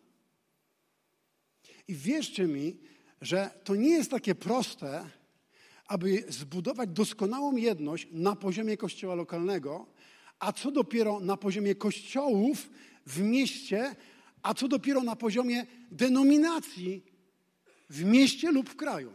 [1.89, 2.77] I wierzcie mi,
[3.21, 5.11] że to nie jest takie proste,
[5.87, 9.87] aby zbudować doskonałą jedność na poziomie kościoła lokalnego,
[10.39, 12.71] a co dopiero na poziomie kościołów
[13.11, 13.97] w mieście,
[14.43, 17.05] a co dopiero na poziomie denominacji
[17.91, 19.13] w mieście lub w kraju.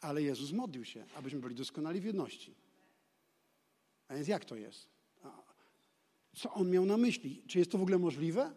[0.00, 2.54] Ale Jezus modlił się, abyśmy byli doskonali w jedności.
[4.08, 4.88] A więc jak to jest?
[6.36, 7.42] Co on miał na myśli?
[7.46, 8.54] Czy jest to w ogóle możliwe?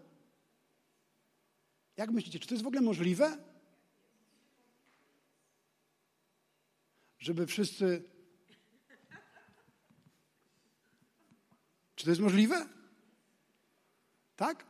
[1.98, 3.44] Jak myślicie, czy to jest w ogóle możliwe?
[7.20, 8.04] Żeby wszyscy.
[11.96, 12.75] Czy to jest możliwe?
[14.36, 14.66] Tak?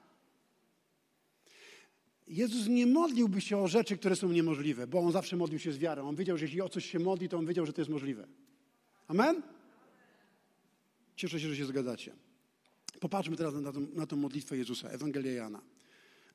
[2.27, 5.77] Jezus nie modliłby się o rzeczy, które są niemożliwe, bo on zawsze modlił się z
[5.77, 6.07] wiarą.
[6.07, 8.27] On wiedział, że jeśli o coś się modli, to on wiedział, że to jest możliwe.
[9.07, 9.41] Amen?
[11.15, 12.15] Cieszę się, że się zgadzacie.
[12.99, 15.61] Popatrzmy teraz na tą, na tą modlitwę Jezusa, Ewangelia Jana.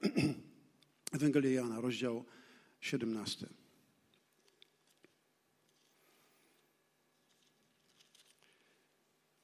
[1.13, 2.25] Ewangelia Jana, rozdział
[2.81, 3.47] 17.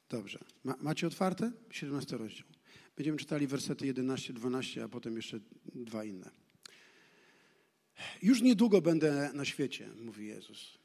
[0.09, 0.39] Dobrze.
[0.65, 1.53] Ma, macie otwarte?
[1.71, 2.56] 17 rozdział.
[2.97, 5.41] Będziemy czytali wersety 11, 12, a potem jeszcze
[5.75, 6.31] dwa inne.
[8.23, 10.79] Już niedługo będę na świecie, mówi Jezus.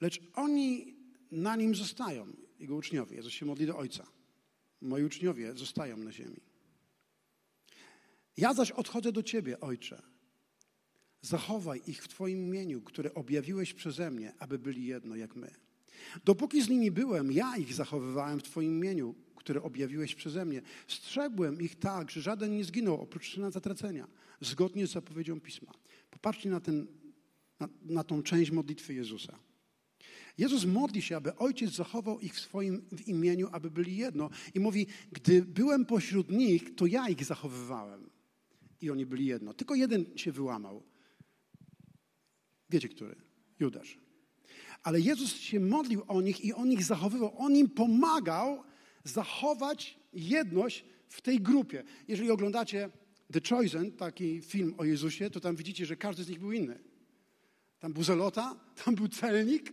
[0.00, 0.96] Lecz oni
[1.30, 3.16] na nim zostają, jego uczniowie.
[3.16, 4.06] Jezus się modli do Ojca.
[4.80, 6.40] Moi uczniowie zostają na ziemi.
[8.36, 10.02] Ja zaś odchodzę do Ciebie, Ojcze.
[11.22, 15.54] Zachowaj ich w Twoim imieniu, które objawiłeś przeze mnie, aby byli jedno jak my.
[16.24, 20.62] Dopóki z nimi byłem, ja ich zachowywałem w Twoim imieniu, które objawiłeś przeze mnie.
[20.88, 24.08] Strzegłem ich tak, że żaden nie zginął oprócz syna zatracenia,
[24.40, 25.72] zgodnie z zapowiedzią Pisma.
[26.10, 26.86] Popatrzcie na, ten,
[27.60, 29.38] na, na tą część modlitwy Jezusa.
[30.38, 34.30] Jezus modli się, aby Ojciec zachował ich w swoim w imieniu, aby byli jedno.
[34.54, 38.10] I mówi, gdy byłem pośród nich, to ja ich zachowywałem.
[38.80, 39.54] I oni byli jedno.
[39.54, 40.82] Tylko jeden się wyłamał.
[42.70, 43.16] Wiecie, który?
[43.60, 43.98] Judasz.
[44.82, 47.38] Ale Jezus się modlił o nich i on ich zachowywał.
[47.38, 48.64] On im pomagał
[49.04, 51.84] zachować jedność w tej grupie.
[52.08, 52.90] Jeżeli oglądacie
[53.32, 56.78] The Chosen, taki film o Jezusie, to tam widzicie, że każdy z nich był inny.
[57.80, 59.72] Tam był zelota, tam był celnik,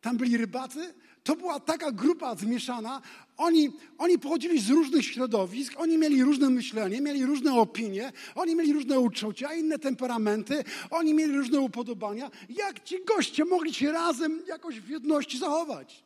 [0.00, 0.94] tam byli rybacy.
[1.22, 3.02] To była taka grupa zmieszana.
[3.36, 8.72] Oni, oni pochodzili z różnych środowisk, oni mieli różne myślenie, mieli różne opinie, oni mieli
[8.72, 12.30] różne uczucia, inne temperamenty, oni mieli różne upodobania.
[12.48, 16.05] Jak ci goście mogli się razem jakoś w jedności zachować?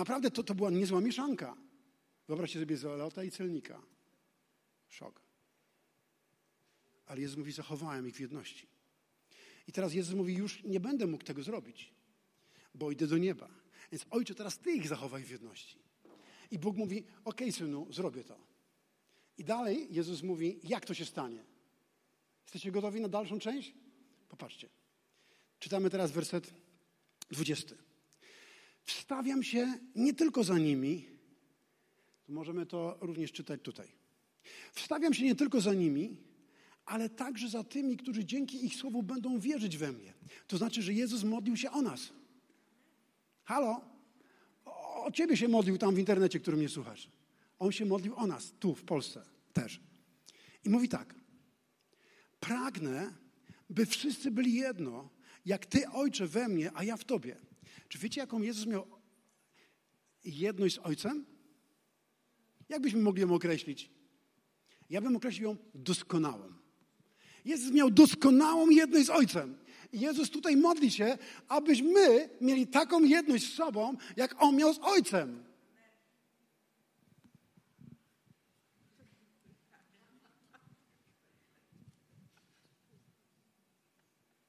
[0.00, 1.56] Naprawdę to, to była niezła mieszanka.
[2.28, 3.82] Wyobraźcie sobie zelota i celnika.
[4.88, 5.20] Szok.
[7.06, 8.66] Ale Jezus mówi, zachowałem ich w jedności.
[9.68, 11.92] I teraz Jezus mówi, już nie będę mógł tego zrobić
[12.74, 13.48] bo idę do nieba.
[13.92, 15.78] Więc ojcze, teraz ty ich zachowaj w jedności.
[16.50, 18.38] I Bóg mówi, okej okay, synu, zrobię to.
[19.38, 21.44] I dalej Jezus mówi, jak to się stanie.
[22.42, 23.74] Jesteście gotowi na dalszą część?
[24.28, 24.68] Popatrzcie.
[25.58, 26.54] Czytamy teraz werset
[27.30, 27.74] 20.
[28.90, 31.06] Wstawiam się nie tylko za nimi,
[32.28, 33.88] możemy to również czytać tutaj.
[34.72, 36.16] Wstawiam się nie tylko za nimi,
[36.86, 40.14] ale także za tymi, którzy dzięki ich słowu będą wierzyć we mnie.
[40.46, 42.12] To znaczy, że Jezus modlił się o nas.
[43.44, 43.80] Halo?
[45.04, 47.10] O ciebie się modlił tam w internecie, który mnie słuchasz.
[47.58, 49.22] On się modlił o nas, tu w Polsce
[49.52, 49.80] też.
[50.64, 51.14] I mówi tak.
[52.40, 53.14] Pragnę,
[53.70, 55.08] by wszyscy byli jedno,
[55.46, 57.49] jak Ty, Ojcze, we mnie, a ja w Tobie.
[57.90, 58.86] Czy wiecie, jaką Jezus miał
[60.24, 61.26] jedność z Ojcem?
[62.68, 63.90] Jak byśmy mogli ją określić?
[64.90, 66.52] Ja bym określił ją doskonałą.
[67.44, 69.58] Jezus miał doskonałą jedność z Ojcem.
[69.92, 75.44] Jezus tutaj modli się, abyśmy mieli taką jedność z sobą, jak On miał z Ojcem.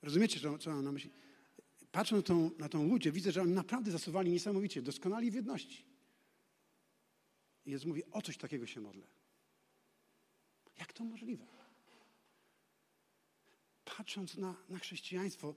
[0.01, 1.20] Rozumiecie, co mam na myśli?
[1.91, 5.85] Patrzę na tą, na tą ludzie, widzę, że oni naprawdę zasuwali niesamowicie, doskonali w jedności.
[7.65, 9.07] I Jezus mówi, o coś takiego się modlę.
[10.79, 11.61] Jak to możliwe?
[13.97, 15.55] patrząc na, na chrześcijaństwo,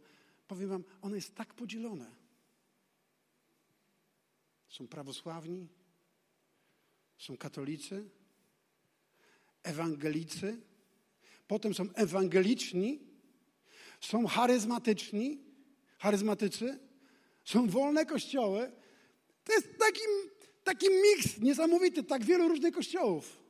[0.49, 2.11] powiem Wam, ono jest tak podzielone.
[4.69, 5.69] Są prawosławni,
[7.19, 8.11] są katolicy,
[9.63, 10.61] ewangelicy,
[11.49, 13.01] potem są ewangeliczni,
[14.01, 15.44] są charyzmatyczni,
[16.05, 16.79] charyzmatycy,
[17.45, 18.73] są wolne kościoły.
[19.45, 20.01] To jest taki,
[20.65, 23.45] taki miks niesamowity, tak wielu różnych kościołów.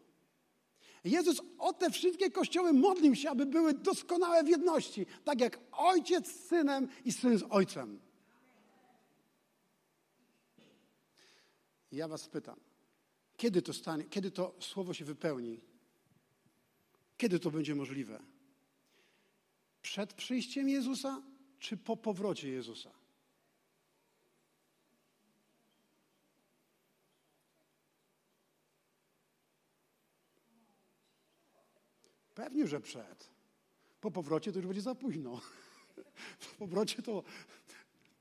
[1.04, 6.28] Jezus o te wszystkie kościoły modlił się, aby były doskonałe w jedności, tak jak ojciec
[6.28, 8.00] z synem i syn z ojcem.
[11.92, 12.60] Ja was pytam,
[13.36, 15.60] kiedy to stanie, kiedy to słowo się wypełni?
[17.16, 18.22] Kiedy to będzie możliwe?
[19.82, 21.22] Przed przyjściem Jezusa,
[21.58, 22.90] czy po powrocie Jezusa?
[32.34, 33.30] Pewnie, że przed.
[34.00, 35.40] Po powrocie to już będzie za późno.
[36.50, 37.22] Po powrocie to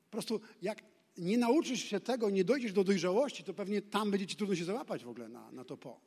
[0.06, 0.84] po prostu jak
[1.17, 4.65] nie nauczysz się tego, nie dojdziesz do dojrzałości, to pewnie tam będzie ci trudno się
[4.65, 6.00] załapać w ogóle na, na to po.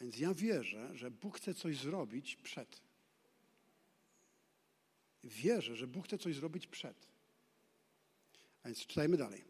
[0.00, 2.85] Więc ja wierzę, że Bóg chce coś zrobić przed.
[5.24, 7.06] Wierzę, że Bóg chce coś zrobić przed.
[8.62, 9.44] A więc czytajmy dalej.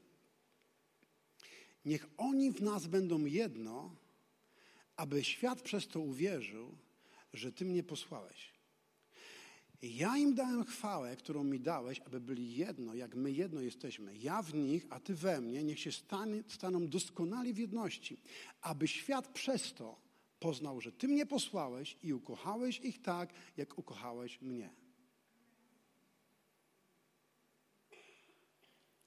[1.84, 3.96] Niech oni w nas będą jedno,
[4.96, 6.78] aby świat przez to uwierzył,
[7.32, 8.56] że Ty mnie posłałeś.
[9.82, 14.16] Ja im dałem chwałę, którą mi dałeś, aby byli jedno, jak my jedno jesteśmy.
[14.16, 15.90] Ja w nich, a Ty we mnie, niech się
[16.48, 18.20] staną doskonali w jedności,
[18.60, 20.00] aby świat przez to
[20.40, 24.70] poznał, że Ty mnie posłałeś i ukochałeś ich tak, jak ukochałeś mnie.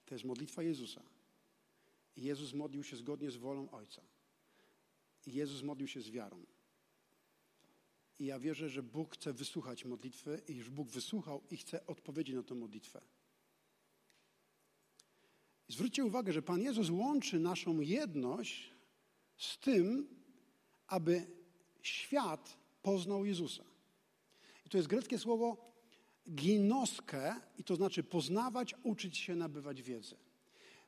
[0.10, 1.02] To jest modlitwa Jezusa.
[2.15, 4.02] I Jezus modlił się zgodnie z wolą Ojca.
[5.26, 6.45] I Jezus modlił się z wiarą.
[8.19, 12.36] I ja wierzę, że Bóg chce wysłuchać modlitwy i już Bóg wysłuchał i chce odpowiedzieć
[12.36, 13.02] na tę modlitwę.
[15.67, 18.72] Zwróćcie uwagę, że Pan Jezus łączy naszą jedność
[19.38, 20.08] z tym,
[20.88, 21.28] aby
[21.82, 23.63] świat poznał Jezusa.
[24.65, 25.72] I to jest greckie słowo
[26.36, 30.15] ginoskę, i to znaczy poznawać, uczyć się, nabywać wiedzy.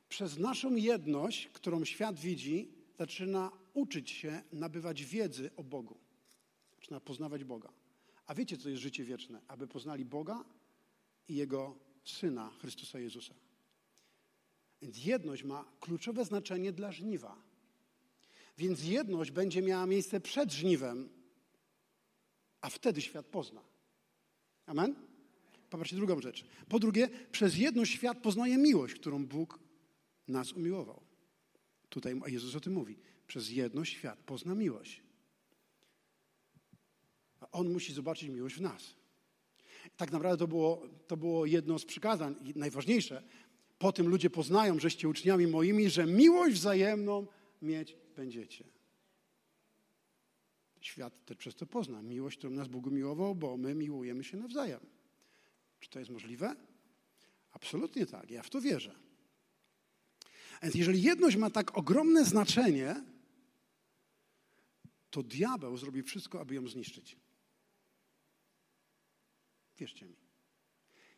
[0.08, 5.98] Przez naszą jedność, którą świat widzi, zaczyna uczyć się, nabywać wiedzy o Bogu.
[6.74, 7.72] Zaczyna poznawać Boga.
[8.26, 9.40] A wiecie, co jest życie wieczne?
[9.48, 10.44] Aby poznali Boga
[11.28, 13.34] i Jego Syna, Chrystusa Jezusa.
[14.82, 17.36] Więc jedność ma kluczowe znaczenie dla żniwa.
[18.58, 21.08] Więc jedność będzie miała miejsce przed żniwem,
[22.60, 23.62] a wtedy świat pozna.
[24.66, 25.11] Amen?
[25.72, 26.44] Popatrzcie drugą rzecz.
[26.68, 29.58] Po drugie, przez jedność świat poznaje miłość, którą Bóg
[30.28, 31.02] nas umiłował.
[31.88, 32.98] Tutaj Jezus o tym mówi.
[33.26, 35.02] Przez jedność świat pozna miłość.
[37.40, 38.94] A On musi zobaczyć miłość w nas.
[39.96, 43.22] Tak naprawdę to było, to było jedno z przykazań, najważniejsze.
[43.78, 47.26] Po tym ludzie poznają, żeście uczniami moimi, że miłość wzajemną
[47.62, 48.64] mieć będziecie.
[50.80, 54.91] Świat też przez to pozna miłość, którą nas Bóg miłował, bo my miłujemy się nawzajem.
[55.82, 56.56] Czy to jest możliwe?
[57.52, 58.30] Absolutnie tak.
[58.30, 58.94] Ja w to wierzę.
[60.62, 63.04] Więc jeżeli jedność ma tak ogromne znaczenie,
[65.10, 67.16] to diabeł zrobi wszystko, aby ją zniszczyć.
[69.78, 70.16] Wierzcie mi.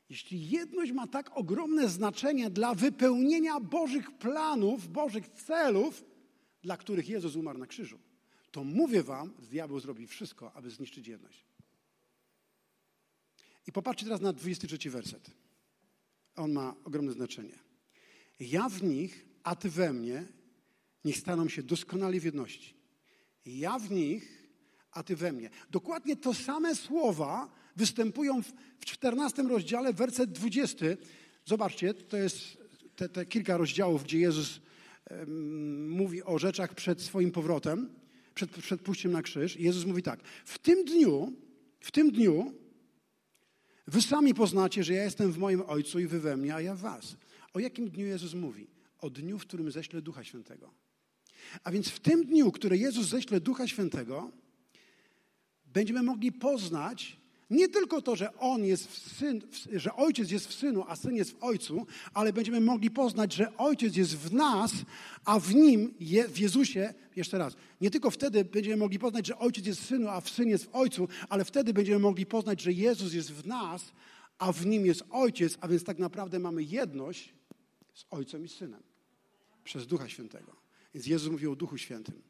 [0.09, 6.05] Jeśli jedność ma tak ogromne znaczenie dla wypełnienia Bożych planów, Bożych celów,
[6.63, 7.99] dla których Jezus umarł na krzyżu,
[8.51, 11.45] to mówię wam, diabeł zrobi wszystko, aby zniszczyć jedność.
[13.67, 15.31] I popatrzcie teraz na 23 werset.
[16.37, 17.59] On ma ogromne znaczenie.
[18.41, 20.27] Ja w nich, a ty we mnie,
[21.05, 22.75] niech staną się doskonali w jedności.
[23.47, 24.49] Ja w nich,
[24.93, 25.51] a ty we mnie.
[25.71, 30.87] Dokładnie to same słowa występują w, w 14 rozdziale, werset 20.
[31.45, 32.59] Zobaczcie, to jest
[32.97, 34.61] te, te kilka rozdziałów, gdzie Jezus
[35.11, 37.91] um, mówi o rzeczach przed swoim powrotem,
[38.35, 39.57] przed, przed pójściem na krzyż.
[39.57, 41.33] Jezus mówi tak, w tym dniu,
[41.81, 42.64] w tym dniu
[43.87, 46.75] wy sami poznacie, że ja jestem w moim Ojcu i wy we mnie, a ja
[46.75, 47.17] w was.
[47.55, 48.67] O jakim dniu Jezus mówi?
[48.99, 50.71] O dniu, w którym ześlę Ducha Świętego.
[51.65, 54.33] A więc w tym dniu, który Jezus ześle Ducha Świętego,
[55.67, 57.17] będziemy mogli poznać
[57.51, 61.17] nie tylko to, że On jest w syn, że Ojciec jest w Synu, a Syn
[61.17, 64.73] jest w Ojcu, ale będziemy mogli poznać, że Ojciec jest w nas,
[65.25, 65.95] a w Nim,
[66.29, 70.09] w Jezusie, jeszcze raz, nie tylko wtedy będziemy mogli poznać, że Ojciec jest w Synu,
[70.09, 73.47] a w Syn jest w Ojcu, ale wtedy będziemy mogli poznać, że Jezus jest w
[73.47, 73.93] nas,
[74.39, 77.35] a w Nim jest Ojciec, a więc tak naprawdę mamy jedność
[77.95, 78.83] z Ojcem i Synem
[79.65, 80.57] przez Ducha Świętego.
[80.95, 82.23] Więc Jezus mówił o Duchu Świętym.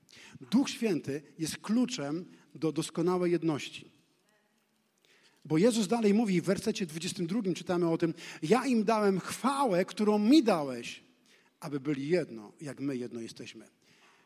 [0.51, 2.25] Duch Święty jest kluczem
[2.55, 3.94] do doskonałej jedności.
[5.45, 10.19] Bo Jezus dalej mówi w wersecie 22 czytamy o tym: Ja im dałem chwałę, którą
[10.19, 11.05] mi dałeś,
[11.61, 13.69] aby byli jedno, jak my jedno jesteśmy.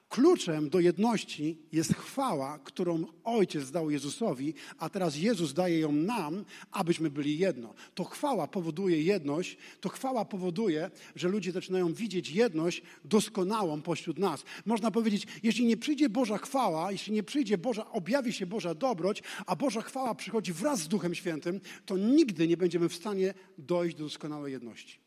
[0.09, 6.45] Kluczem do jedności jest chwała, którą Ojciec dał Jezusowi, a teraz Jezus daje ją nam,
[6.71, 7.75] abyśmy byli jedno.
[7.95, 14.45] To chwała powoduje jedność, to chwała powoduje, że ludzie zaczynają widzieć jedność doskonałą pośród nas.
[14.67, 19.23] Można powiedzieć, jeśli nie przyjdzie Boża chwała, jeśli nie przyjdzie Boża, objawi się Boża dobroć,
[19.47, 23.97] a Boża chwała przychodzi wraz z Duchem Świętym, to nigdy nie będziemy w stanie dojść
[23.97, 24.99] do doskonałej jedności.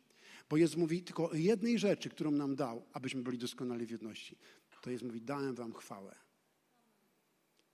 [0.50, 4.36] Bo Jezus mówi tylko o jednej rzeczy, którą nam dał, abyśmy byli doskonali w jedności
[4.82, 6.16] to jest, mówi, dałem wam chwałę.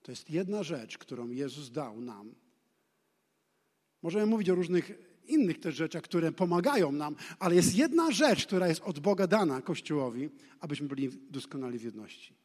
[0.01, 2.35] To jest jedna rzecz, którą Jezus dał nam.
[4.01, 4.91] Możemy mówić o różnych
[5.25, 9.61] innych też rzeczach, które pomagają nam, ale jest jedna rzecz, która jest od Boga dana
[9.61, 10.29] Kościołowi,
[10.59, 12.35] abyśmy byli doskonali w jedności.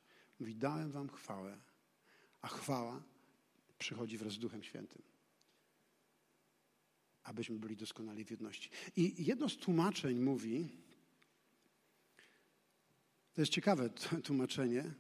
[0.40, 1.58] Mówi, dałem wam chwałę,
[2.40, 3.02] a chwała
[3.78, 5.02] przychodzi wraz z Duchem Świętym.
[7.22, 8.70] Abyśmy byli doskonali w jedności.
[8.96, 10.68] I jedno z tłumaczeń mówi,
[13.34, 13.90] to jest ciekawe
[14.24, 14.94] tłumaczenie.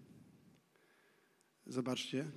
[1.66, 2.30] Zobaczcie.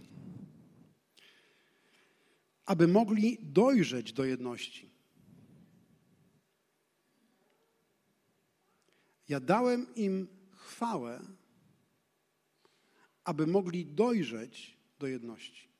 [2.66, 4.90] Aby mogli dojrzeć do jedności.
[9.30, 11.22] Ja dałem im chwałę,
[13.24, 15.75] aby mogli dojrzeć do jedności.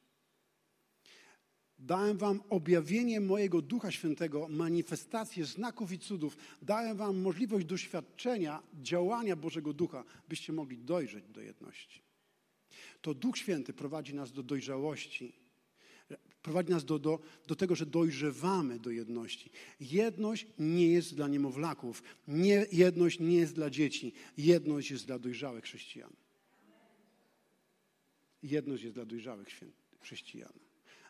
[1.86, 6.38] Dałem wam objawienie mojego Ducha Świętego, manifestację znaków i cudów.
[6.62, 12.02] Dałem wam możliwość doświadczenia działania Bożego Ducha, byście mogli dojrzeć do jedności.
[13.02, 15.34] to Duch Święty prowadzi nas do dojrzałości.
[16.42, 19.52] Prowadzi nas do, do, do tego, że dojrzewamy do jedności.
[19.80, 25.64] Jedność nie jest dla niemowlaków, nie, jedność nie jest dla dzieci, jedność jest dla dojrzałych
[25.64, 26.14] chrześcijan.
[28.44, 29.48] Jedność jest dla dojrzałych
[30.00, 30.65] chrześcijan.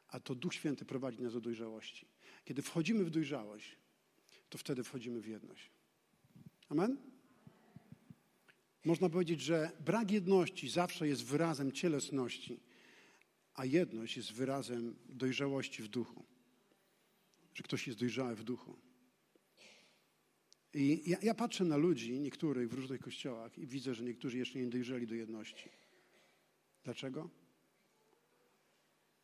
[0.07, 2.07] A to Duch Święty prowadzi nas do dojrzałości.
[2.45, 3.77] Kiedy wchodzimy w dojrzałość,
[4.49, 5.71] to wtedy wchodzimy w jedność.
[6.69, 6.97] Amen?
[8.85, 12.59] Można powiedzieć, że brak jedności zawsze jest wyrazem cielesności,
[13.53, 16.25] a jedność jest wyrazem dojrzałości w duchu.
[17.53, 18.77] Że ktoś jest dojrzały w duchu.
[20.73, 24.59] I ja, ja, patrzę na ludzi, niektórych w różnych kościołach, i widzę, że niektórzy jeszcze
[24.59, 25.69] nie dojrzeli do jedności.
[26.83, 27.29] Dlaczego?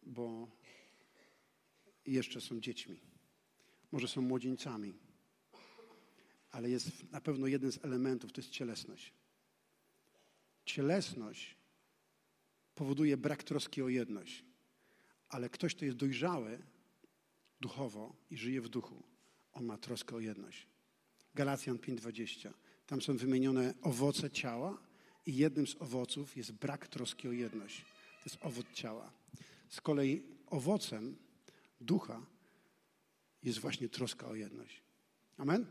[0.03, 0.47] Bo
[2.05, 2.99] jeszcze są dziećmi.
[3.91, 4.93] Może są młodzieńcami.
[6.51, 9.13] Ale jest na pewno jeden z elementów, to jest cielesność.
[10.65, 11.55] Cielesność
[12.75, 14.45] powoduje brak troski o jedność.
[15.29, 16.59] Ale ktoś, kto jest dojrzały
[17.61, 19.03] duchowo i żyje w duchu,
[19.53, 20.67] on ma troskę o jedność.
[21.35, 22.53] Galacjan 5:20.
[22.87, 24.81] Tam są wymienione owoce ciała
[25.25, 27.81] i jednym z owoców jest brak troski o jedność.
[28.23, 29.20] To jest owoc ciała.
[29.71, 31.15] Z kolei owocem
[31.81, 32.25] ducha
[33.43, 34.83] jest właśnie troska o jedność.
[35.37, 35.65] Amen?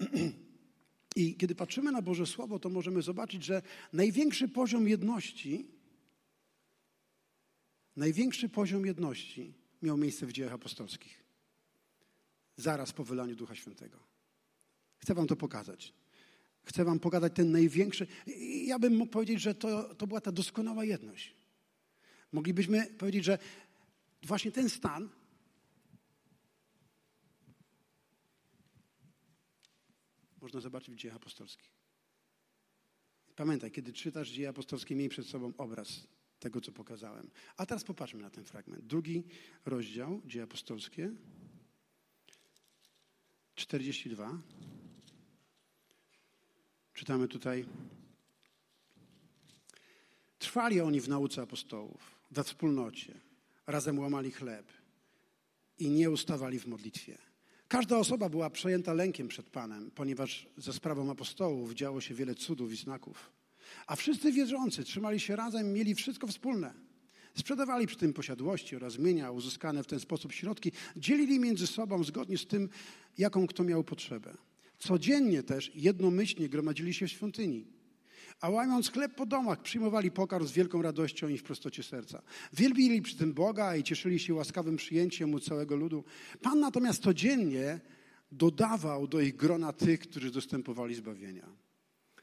[1.16, 3.62] I kiedy patrzymy na Boże Słowo, to możemy zobaczyć, że
[3.92, 5.68] największy poziom jedności,
[7.96, 11.24] największy poziom jedności miał miejsce w dziejach apostolskich.
[12.56, 13.98] Zaraz po wylaniu Ducha Świętego.
[14.98, 15.94] Chcę Wam to pokazać.
[16.62, 18.06] Chcę Wam pokazać ten największy.
[18.64, 21.35] Ja bym mógł powiedzieć, że to, to była ta doskonała jedność.
[22.32, 23.38] Moglibyśmy powiedzieć, że
[24.22, 25.08] właśnie ten stan
[30.40, 31.70] można zobaczyć w dziejach apostolskich.
[33.36, 36.06] Pamiętaj, kiedy czytasz dzieje apostolskie, miej przed sobą obraz
[36.38, 37.30] tego, co pokazałem.
[37.56, 38.84] A teraz popatrzmy na ten fragment.
[38.84, 39.24] Drugi
[39.64, 41.12] rozdział, dzieje apostolskie,
[43.54, 44.42] 42.
[46.92, 47.66] Czytamy tutaj.
[50.38, 53.20] Trwali oni w nauce apostołów, we wspólnocie,
[53.66, 54.66] razem łamali chleb
[55.78, 57.18] i nie ustawali w modlitwie.
[57.68, 62.72] Każda osoba była przejęta lękiem przed Panem, ponieważ ze sprawą apostołów działo się wiele cudów
[62.72, 63.30] i znaków.
[63.86, 66.74] A wszyscy wierzący trzymali się razem, mieli wszystko wspólne.
[67.34, 72.38] Sprzedawali przy tym posiadłości oraz mienia uzyskane w ten sposób środki, dzielili między sobą zgodnie
[72.38, 72.68] z tym,
[73.18, 74.36] jaką kto miał potrzebę.
[74.78, 77.75] Codziennie też jednomyślnie gromadzili się w świątyni
[78.40, 82.22] a łamiąc chleb po domach, przyjmowali pokarm z wielką radością i w prostocie serca.
[82.52, 86.04] Wielbili przy tym Boga i cieszyli się łaskawym przyjęciem u całego ludu.
[86.42, 87.80] Pan natomiast codziennie
[88.32, 91.46] dodawał do ich grona tych, którzy dostępowali zbawienia.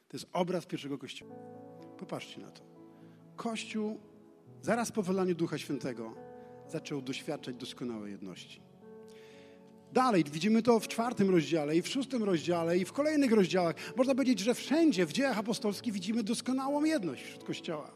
[0.08, 1.36] To jest obraz pierwszego Kościoła.
[1.98, 2.62] Popatrzcie na to.
[3.36, 4.00] Kościół
[4.62, 6.16] zaraz po wylaniu Ducha Świętego
[6.70, 8.62] zaczął doświadczać doskonałej jedności.
[9.94, 13.76] Dalej, widzimy to w czwartym rozdziale i w szóstym rozdziale i w kolejnych rozdziałach.
[13.96, 17.92] Można powiedzieć, że wszędzie w dziejach apostolskich widzimy doskonałą jedność wśród Kościoła.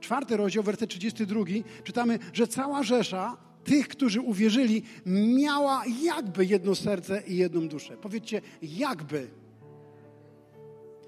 [0.00, 1.44] Czwarty rozdział, werset 32,
[1.84, 7.96] czytamy, że cała Rzesza tych, którzy uwierzyli, miała jakby jedno serce i jedną duszę.
[7.96, 9.30] Powiedzcie, jakby.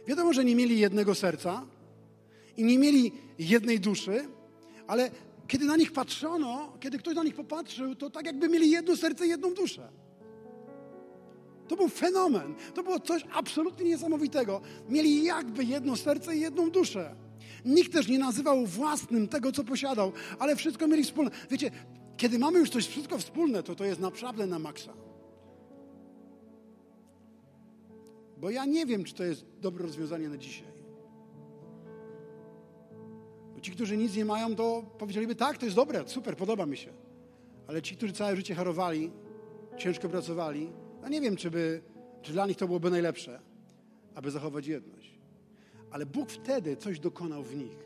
[0.07, 1.66] Wiadomo, że nie mieli jednego serca
[2.57, 4.24] i nie mieli jednej duszy,
[4.87, 5.11] ale
[5.53, 9.27] kiedy na nich patrzono, kiedy ktoś na nich popatrzył, to tak jakby mieli jedno serce
[9.27, 9.89] i jedną duszę.
[11.69, 12.55] To był fenomen.
[12.75, 14.61] To było coś absolutnie niesamowitego.
[14.89, 17.15] Mieli jakby jedno serce i jedną duszę.
[17.65, 21.31] Nikt też nie nazywał własnym tego, co posiadał, ale wszystko mieli wspólne.
[21.51, 21.71] Wiecie,
[22.17, 24.93] kiedy mamy już coś wszystko wspólne, to to jest naprawdę na maksa.
[28.37, 30.72] Bo ja nie wiem, czy to jest dobre rozwiązanie na dzisiaj.
[33.63, 36.93] Ci, którzy nic nie mają, to powiedzieliby, tak, to jest dobre, super, podoba mi się.
[37.67, 39.11] Ale ci, którzy całe życie harowali,
[39.77, 41.83] ciężko pracowali, no nie wiem, czy, by,
[42.23, 43.41] czy dla nich to byłoby najlepsze,
[44.15, 45.19] aby zachować jedność.
[45.91, 47.79] Ale Bóg wtedy coś dokonał w nich.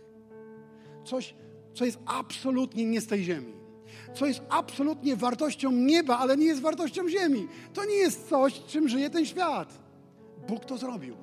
[1.04, 1.34] Coś,
[1.74, 3.52] co jest absolutnie nie z tej ziemi.
[4.14, 7.48] Co jest absolutnie wartością nieba, ale nie jest wartością ziemi.
[7.74, 9.78] To nie jest coś, czym żyje ten świat.
[10.48, 11.16] Bóg to zrobił.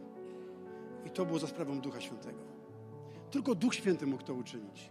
[1.06, 2.53] I to było za sprawą Ducha Świętego.
[3.34, 4.90] Tylko Duch Święty mógł to uczynić.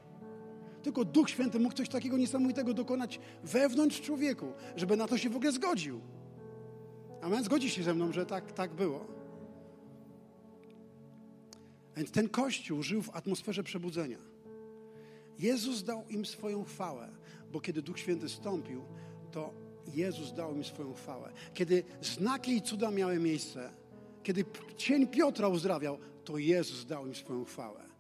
[0.83, 5.37] Tylko Duch Święty mógł coś takiego niesamowitego dokonać wewnątrz człowieku, żeby na to się w
[5.37, 6.01] ogóle zgodził.
[7.21, 7.45] Amen?
[7.45, 9.07] Zgodzi się ze mną, że tak, tak było.
[11.97, 14.19] Więc ten Kościół żył w atmosferze przebudzenia.
[15.39, 17.09] Jezus dał im swoją chwałę,
[17.53, 18.85] bo kiedy Duch Święty stąpił,
[19.31, 19.55] to
[19.95, 21.33] Jezus dał im swoją chwałę.
[21.55, 23.71] Kiedy znaki i cuda miały miejsce,
[24.23, 24.45] kiedy
[24.77, 27.92] cień Piotra uzdrawiał, to Jezus dał im swoją chwałę.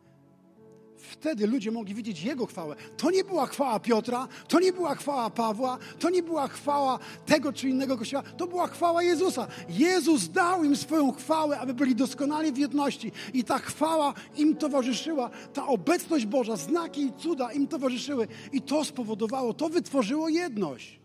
[1.10, 2.76] Wtedy ludzie mogli widzieć Jego chwałę.
[2.96, 7.52] To nie była chwała Piotra, to nie była chwała Pawła, to nie była chwała tego
[7.52, 9.46] czy innego kościoła, to była chwała Jezusa.
[9.68, 13.12] Jezus dał im swoją chwałę, aby byli doskonali w jedności.
[13.34, 18.28] I ta chwała im towarzyszyła, ta obecność Boża, znaki i cuda im towarzyszyły.
[18.52, 21.01] I to spowodowało, to wytworzyło jedność.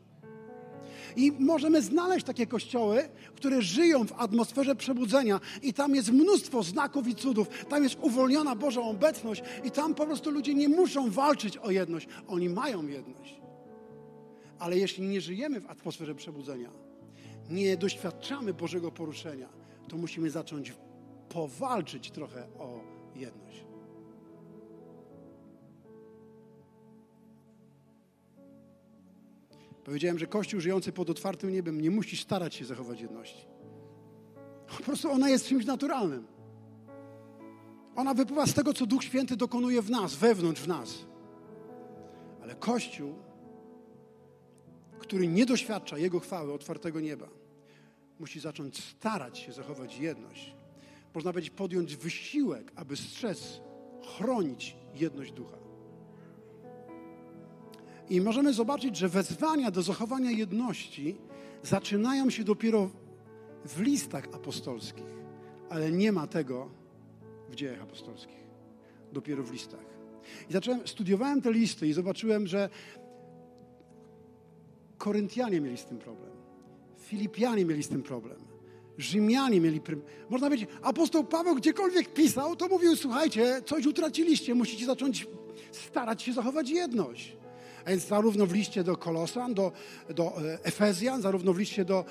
[1.17, 7.07] I możemy znaleźć takie kościoły, które żyją w atmosferze przebudzenia i tam jest mnóstwo znaków
[7.07, 11.57] i cudów, tam jest uwolniona Boża obecność i tam po prostu ludzie nie muszą walczyć
[11.57, 12.07] o jedność.
[12.27, 13.41] Oni mają jedność.
[14.59, 16.69] Ale jeśli nie żyjemy w atmosferze przebudzenia,
[17.49, 19.49] nie doświadczamy Bożego poruszenia,
[19.87, 20.73] to musimy zacząć
[21.29, 22.79] powalczyć trochę o
[23.15, 23.66] jedność.
[29.87, 33.47] Powiedziałem, że Kościół żyjący pod otwartym niebem nie musi starać się zachować jedności.
[34.77, 36.27] Po prostu ona jest czymś naturalnym.
[37.95, 41.05] Ona wypływa z tego, co Duch Święty dokonuje w nas, wewnątrz w nas.
[42.41, 43.15] Ale Kościół,
[44.99, 47.27] który nie doświadcza Jego chwały, otwartego nieba,
[48.19, 50.55] musi zacząć starać się zachować jedność.
[51.13, 53.61] Można powiedzieć, podjąć wysiłek, aby strzec,
[54.17, 55.66] chronić jedność ducha.
[58.09, 61.17] I możemy zobaczyć, że wezwania do zachowania jedności
[61.63, 62.89] zaczynają się dopiero
[63.65, 65.17] w listach apostolskich,
[65.69, 66.69] ale nie ma tego
[67.49, 68.47] w dziejach apostolskich.
[69.13, 69.85] Dopiero w listach.
[70.49, 72.69] I zacząłem, studiowałem te listy i zobaczyłem, że
[74.97, 76.31] Koryntianie mieli z tym problem.
[76.99, 78.37] Filipianie mieli z tym problem.
[78.97, 79.81] Rzymianie mieli.
[79.81, 80.01] Prym...
[80.29, 85.27] Można powiedzieć, apostoł Paweł gdziekolwiek pisał, to mówił: Słuchajcie, coś utraciliście, musicie zacząć
[85.71, 87.37] starać się zachować jedność.
[87.85, 89.71] A więc zarówno w liście do Kolosan, do,
[90.15, 92.05] do e, Efezjan, zarówno w liście do,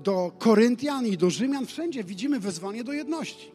[0.00, 3.52] do Koryntian i do Rzymian, wszędzie widzimy wezwanie do jedności.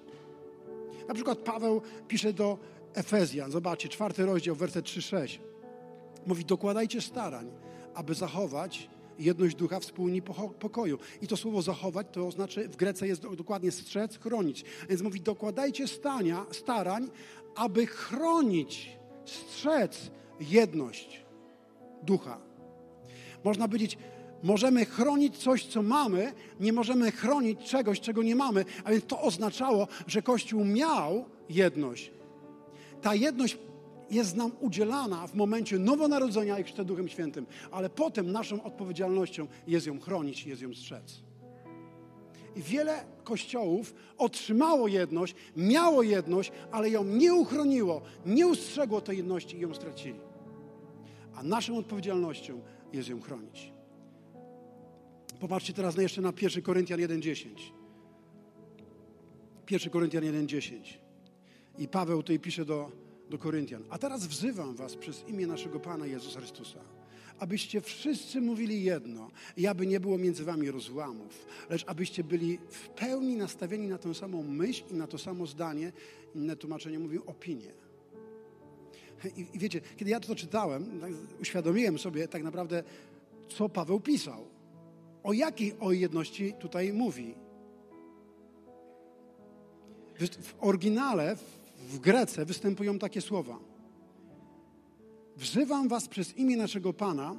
[1.07, 2.57] Na przykład Paweł pisze do
[2.93, 5.39] Efezjan, zobaczcie, czwarty rozdział, werset 3-6.
[6.25, 7.51] Mówi, dokładajcie starań,
[7.93, 8.89] aby zachować
[9.19, 10.21] jedność ducha, wspólni
[10.59, 10.99] pokoju.
[11.21, 14.65] I to słowo zachować to znaczy w Grece jest dokładnie strzec, chronić.
[14.89, 17.09] Więc mówi, dokładajcie stania, starań,
[17.55, 18.89] aby chronić,
[19.25, 21.25] strzec jedność
[22.03, 22.37] ducha.
[23.43, 23.97] Można powiedzieć,
[24.43, 29.21] możemy chronić coś, co mamy, nie możemy chronić czegoś, czego nie mamy, a więc to
[29.21, 32.11] oznaczało, że Kościół miał jedność.
[33.01, 33.57] Ta jedność
[34.11, 39.87] jest nam udzielana w momencie nowonarodzenia i chrztu Duchem Świętym, ale potem naszą odpowiedzialnością jest
[39.87, 41.19] ją chronić, jest ją strzec.
[42.55, 49.57] I wiele kościołów otrzymało jedność, miało jedność, ale ją nie uchroniło, nie ustrzegło tej jedności
[49.57, 50.28] i ją stracili
[51.39, 52.61] a naszą odpowiedzialnością
[52.93, 53.71] jest ją chronić.
[55.39, 57.47] Popatrzcie teraz jeszcze na 1 Koryntian 1,10.
[59.71, 60.79] 1 Koryntian 1,10.
[61.77, 62.91] I Paweł tutaj pisze do,
[63.29, 63.83] do Koryntian.
[63.89, 66.79] A teraz wzywam was przez imię naszego Pana Jezusa Chrystusa,
[67.39, 72.89] abyście wszyscy mówili jedno i aby nie było między wami rozłamów, lecz abyście byli w
[72.89, 75.91] pełni nastawieni na tę samą myśl i na to samo zdanie.
[76.35, 77.71] Inne tłumaczenie mówił opinię.
[79.25, 81.11] I, I, wiecie, kiedy ja to czytałem, tak
[81.41, 82.83] uświadomiłem sobie tak naprawdę,
[83.57, 84.47] co Paweł pisał.
[85.23, 87.35] O jakiej o jedności tutaj mówi?
[90.19, 91.35] W oryginale,
[91.89, 93.59] w Grece występują takie słowa.
[95.37, 97.35] Wzywam was przez imię naszego Pana,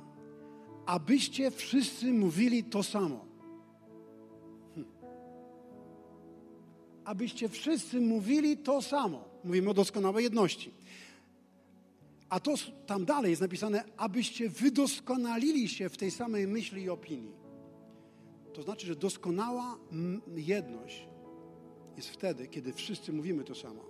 [0.86, 3.24] abyście wszyscy mówili to samo.
[4.74, 4.86] Hm.
[7.04, 9.24] Abyście wszyscy mówili to samo.
[9.44, 10.70] Mówimy o doskonałej jedności.
[12.30, 12.54] A to
[12.86, 17.34] tam dalej jest napisane, abyście wydoskonalili się w tej samej myśli i opinii.
[18.52, 19.78] To znaczy, że doskonała
[20.36, 21.08] jedność
[21.96, 23.84] jest wtedy, kiedy wszyscy mówimy to samo.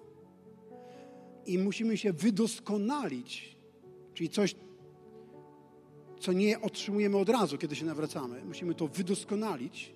[1.47, 3.57] I musimy się wydoskonalić,
[4.15, 4.55] czyli coś,
[6.21, 8.45] co nie otrzymujemy od razu, kiedy się nawracamy.
[8.45, 9.93] Musimy to wydoskonalić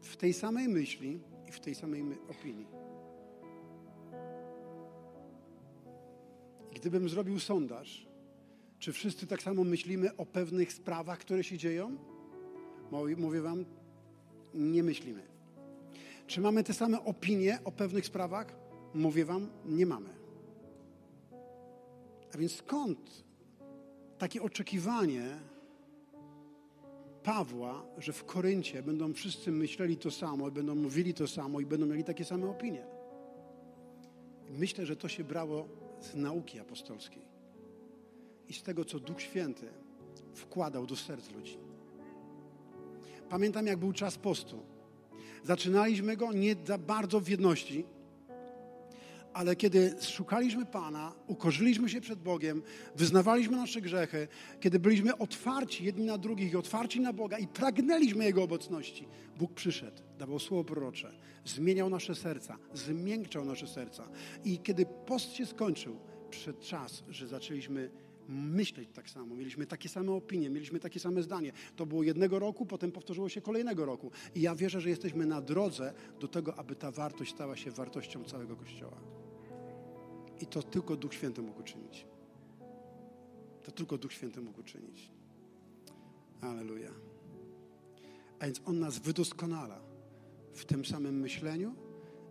[0.00, 2.66] w tej samej myśli i w tej samej opinii.
[6.74, 8.06] Gdybym zrobił sondaż,
[8.78, 11.96] czy wszyscy tak samo myślimy o pewnych sprawach, które się dzieją?
[13.16, 13.64] Mówię Wam,
[14.54, 15.22] nie myślimy.
[16.26, 18.56] Czy mamy te same opinie o pewnych sprawach?
[18.94, 20.08] Mówię Wam, nie mamy.
[22.34, 23.24] A więc skąd
[24.18, 25.38] takie oczekiwanie
[27.22, 31.66] Pawła, że w Koryncie będą wszyscy myśleli to samo, i będą mówili to samo i
[31.66, 32.86] będą mieli takie same opinie?
[34.50, 35.68] Myślę, że to się brało
[36.00, 37.22] z nauki apostolskiej
[38.48, 39.68] i z tego, co Duch Święty
[40.34, 41.58] wkładał do serc ludzi.
[43.28, 44.62] Pamiętam, jak był czas postu.
[45.44, 47.84] Zaczynaliśmy go nie za bardzo w jedności,
[49.40, 52.62] ale kiedy szukaliśmy Pana, ukorzyliśmy się przed Bogiem,
[52.96, 54.28] wyznawaliśmy nasze grzechy,
[54.60, 59.54] kiedy byliśmy otwarci jedni na drugich i otwarci na Boga i pragnęliśmy Jego obecności, Bóg
[59.54, 61.12] przyszedł, dawał słowo prorocze,
[61.44, 64.08] zmieniał nasze serca, zmiękczał nasze serca.
[64.44, 65.96] I kiedy post się skończył,
[66.30, 67.90] przyszedł czas, że zaczęliśmy
[68.28, 71.52] myśleć tak samo, mieliśmy takie same opinie, mieliśmy takie same zdanie.
[71.76, 74.10] To było jednego roku, potem powtórzyło się kolejnego roku.
[74.34, 78.24] I ja wierzę, że jesteśmy na drodze do tego, aby ta wartość stała się wartością
[78.24, 79.19] całego Kościoła.
[80.40, 82.06] I to tylko Duch Święty mógł uczynić.
[83.62, 85.10] To tylko Duch Święty mógł uczynić.
[86.40, 86.90] Aleluja.
[88.38, 89.80] A więc On nas wydoskonala
[90.52, 91.74] w tym samym myśleniu,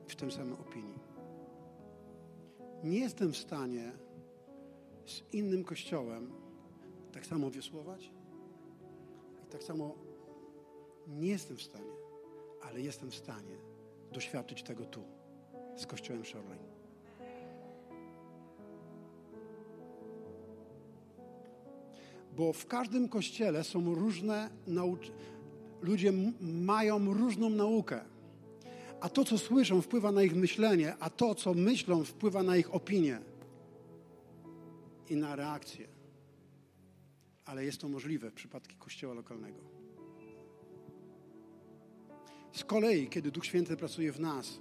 [0.07, 0.99] w tym samym opinii.
[2.83, 3.91] Nie jestem w stanie
[5.05, 6.31] z innym kościołem
[7.11, 8.11] tak samo wiosłować
[9.43, 9.95] i tak samo
[11.07, 11.93] nie jestem w stanie,
[12.61, 13.57] ale jestem w stanie
[14.11, 15.03] doświadczyć tego tu,
[15.77, 16.68] z kościołem Shoreline.
[22.39, 24.49] Bo w każdym kościele są różne
[25.81, 28.01] ludzie mają różną naukę.
[29.01, 32.75] A to, co słyszą, wpływa na ich myślenie, a to, co myślą, wpływa na ich
[32.75, 33.19] opinię
[35.09, 35.87] i na reakcję.
[37.45, 39.59] Ale jest to możliwe w przypadku kościoła lokalnego.
[42.53, 44.59] Z kolei, kiedy Duch Święty pracuje w nas,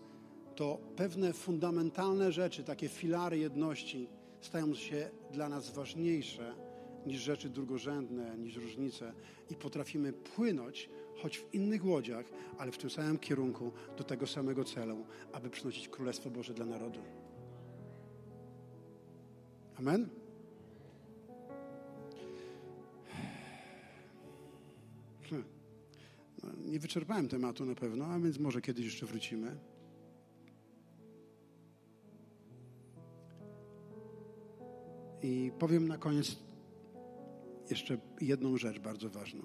[0.57, 4.09] to pewne fundamentalne rzeczy, takie filary jedności,
[4.41, 6.68] stają się dla nas ważniejsze
[7.07, 9.12] niż rzeczy drugorzędne, niż różnice
[9.51, 10.90] i potrafimy płynąć,
[11.22, 12.26] choć w innych łodziach,
[12.59, 17.01] ale w tym samym kierunku do tego samego celu, aby przynosić Królestwo Boże dla narodu.
[19.78, 20.09] Amen?
[25.30, 25.44] Hmm.
[26.42, 29.57] No, nie wyczerpałem tematu na pewno, a więc może kiedyś jeszcze wrócimy.
[35.22, 36.36] I powiem na koniec
[37.71, 39.43] jeszcze jedną rzecz bardzo ważną.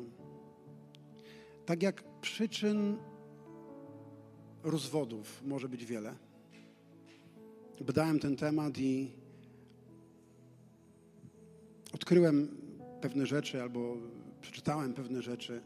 [1.65, 2.97] Tak jak przyczyn
[4.63, 6.15] rozwodów może być wiele,
[7.85, 9.11] badałem ten temat i
[11.93, 12.57] odkryłem
[13.01, 13.97] pewne rzeczy albo
[14.41, 15.61] przeczytałem pewne rzeczy,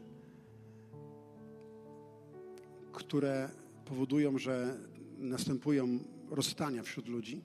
[2.92, 3.50] które
[3.84, 4.76] powodują, że
[5.18, 5.98] następują
[6.30, 7.44] rozstania wśród ludzi.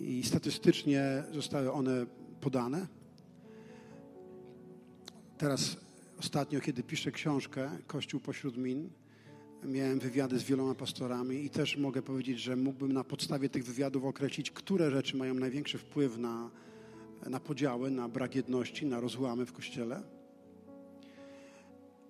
[0.00, 2.06] I statystycznie zostały one
[2.40, 2.97] podane.
[5.38, 5.76] Teraz
[6.18, 8.90] ostatnio, kiedy piszę książkę Kościół pośród min,
[9.64, 14.04] miałem wywiady z wieloma pastorami i też mogę powiedzieć, że mógłbym na podstawie tych wywiadów
[14.04, 16.50] określić, które rzeczy mają największy wpływ na,
[17.26, 20.02] na podziały, na brak jedności, na rozłamy w Kościele.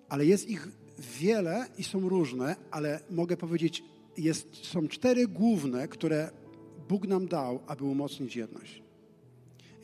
[0.09, 0.67] Ale jest ich
[1.19, 3.83] wiele i są różne, ale mogę powiedzieć,
[4.17, 6.31] jest, są cztery główne, które
[6.87, 8.88] Bóg nam dał, aby umocnić jedność.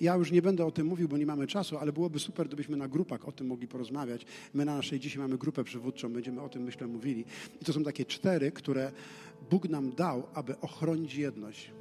[0.02, 2.78] Ja już nie będę o tym mówił, bo nie mamy czasu, ale byłoby super, gdybyśmy
[2.78, 4.26] na grupach o tym mogli porozmawiać.
[4.54, 7.26] My na naszej dzisiaj mamy grupę przywódczą, będziemy o tym, myślę, mówili.
[7.62, 8.92] I to są takie cztery, które
[9.50, 11.72] Bóg nam dał, aby ochronić jedność.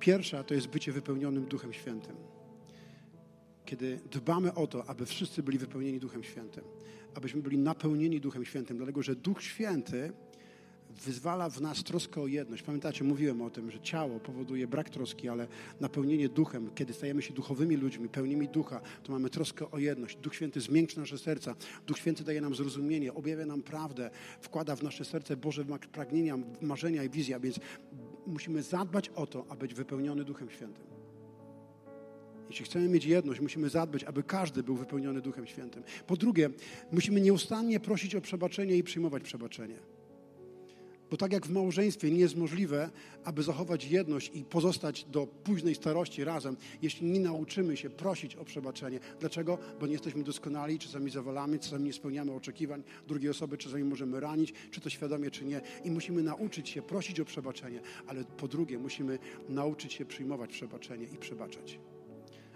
[0.00, 2.16] Pierwsza to jest bycie wypełnionym Duchem Świętym.
[3.64, 6.64] Kiedy dbamy o to, aby wszyscy byli wypełnieni Duchem Świętym,
[7.14, 10.12] abyśmy byli napełnieni Duchem Świętym, dlatego że Duch Święty
[10.90, 12.62] wyzwala w nas troskę o jedność.
[12.62, 15.48] Pamiętacie, mówiłem o tym, że ciało powoduje brak troski, ale
[15.80, 20.16] napełnienie duchem, kiedy stajemy się duchowymi ludźmi, pełnymi ducha, to mamy troskę o jedność.
[20.16, 21.54] Duch Święty zmiękczy nasze serca.
[21.86, 24.10] Duch Święty daje nam zrozumienie, objawia nam prawdę,
[24.40, 27.60] wkłada w nasze serce Boże pragnienia, marzenia i wizja, więc
[28.26, 30.84] musimy zadbać o to, aby być wypełniony Duchem Świętym.
[32.48, 35.82] Jeśli chcemy mieć jedność, musimy zadbać, aby każdy był wypełniony Duchem Świętym.
[36.06, 36.50] Po drugie,
[36.92, 39.78] musimy nieustannie prosić o przebaczenie i przyjmować przebaczenie.
[41.10, 42.90] Bo tak jak w małżeństwie nie jest możliwe,
[43.24, 48.44] aby zachować jedność i pozostać do późnej starości razem, jeśli nie nauczymy się prosić o
[48.44, 49.00] przebaczenie.
[49.20, 49.58] Dlaczego?
[49.80, 54.52] Bo nie jesteśmy doskonali, czasami zawalamy, czasami nie spełniamy oczekiwań drugiej osoby, czasami możemy ranić,
[54.70, 55.60] czy to świadomie, czy nie.
[55.84, 61.04] I musimy nauczyć się prosić o przebaczenie, ale po drugie musimy nauczyć się przyjmować przebaczenie
[61.04, 61.78] i przebaczać.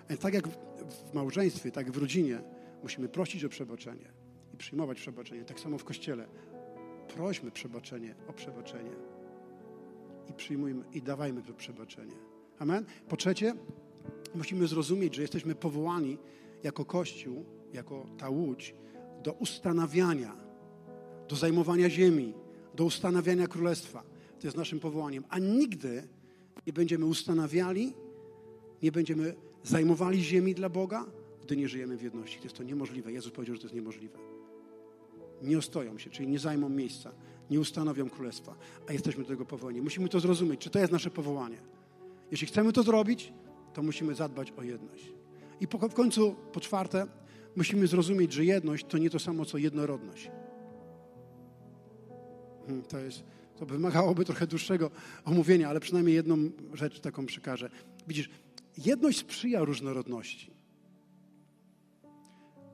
[0.08, 2.40] A tak jak w małżeństwie, tak jak w rodzinie
[2.82, 4.12] musimy prosić o przebaczenie
[4.54, 6.28] i przyjmować przebaczenie, tak samo w Kościele
[7.14, 8.90] prośmy przebaczenie o przebaczenie
[10.30, 12.14] i przyjmujmy i dawajmy to przebaczenie.
[12.58, 12.84] Amen.
[13.08, 13.54] Po trzecie,
[14.34, 16.18] musimy zrozumieć, że jesteśmy powołani
[16.62, 18.74] jako Kościół, jako ta łódź,
[19.22, 20.36] do ustanawiania,
[21.28, 22.34] do zajmowania ziemi,
[22.74, 24.02] do ustanawiania królestwa.
[24.40, 25.24] To jest naszym powołaniem.
[25.28, 26.08] A nigdy
[26.66, 27.94] nie będziemy ustanawiali,
[28.82, 31.06] nie będziemy zajmowali ziemi dla Boga,
[31.42, 32.38] gdy nie żyjemy w jedności.
[32.38, 33.12] To jest to niemożliwe.
[33.12, 34.31] Jezus powiedział, że to jest niemożliwe
[35.42, 37.12] nie ostoją się, czyli nie zajmą miejsca,
[37.50, 38.56] nie ustanowią królestwa,
[38.88, 39.80] a jesteśmy do tego powołani.
[39.80, 41.56] Musimy to zrozumieć, czy to jest nasze powołanie.
[42.30, 43.32] Jeśli chcemy to zrobić,
[43.74, 45.12] to musimy zadbać o jedność.
[45.60, 47.06] I po, w końcu, po czwarte,
[47.56, 50.30] musimy zrozumieć, że jedność to nie to samo, co jednorodność.
[52.66, 53.24] Hmm, to jest,
[53.56, 54.90] to wymagałoby trochę dłuższego
[55.24, 56.36] omówienia, ale przynajmniej jedną
[56.74, 57.70] rzecz taką przekażę.
[58.08, 58.30] Widzisz,
[58.78, 60.50] jedność sprzyja różnorodności.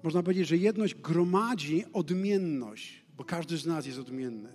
[0.03, 4.53] Można powiedzieć, że jedność gromadzi odmienność, bo każdy z nas jest odmienny.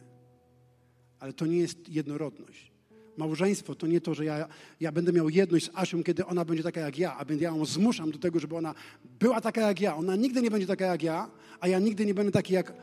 [1.19, 2.71] Ale to nie jest jednorodność.
[3.17, 4.47] Małżeństwo to nie to, że ja,
[4.79, 7.65] ja będę miał jedność z Asią, kiedy ona będzie taka jak ja, a ja ją
[7.65, 8.75] zmuszam do tego, żeby ona
[9.19, 9.95] była taka jak ja.
[9.95, 11.29] Ona nigdy nie będzie taka jak ja,
[11.59, 12.73] a ja nigdy nie będę taki jak,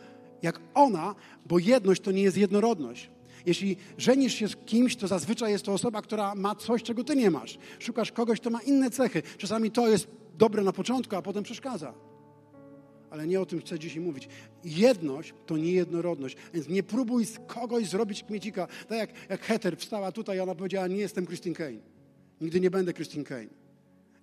[0.42, 1.14] jak ona,
[1.46, 3.10] bo jedność to nie jest jednorodność.
[3.46, 7.16] Jeśli żenisz się z kimś, to zazwyczaj jest to osoba, która ma coś, czego ty
[7.16, 7.58] nie masz.
[7.78, 9.22] Szukasz kogoś, kto ma inne cechy.
[9.38, 10.08] Czasami to jest
[10.38, 12.09] dobre na początku, a potem przeszkadza
[13.10, 14.28] ale nie o tym chcę dzisiaj mówić.
[14.64, 18.66] Jedność to nie jednorodność, więc nie próbuj z kogoś zrobić kmiecika.
[18.66, 21.78] Tak jak, jak Heather wstała tutaj i ona powiedziała, nie jestem Christine Kane.
[22.40, 23.60] Nigdy nie będę Christine Kane.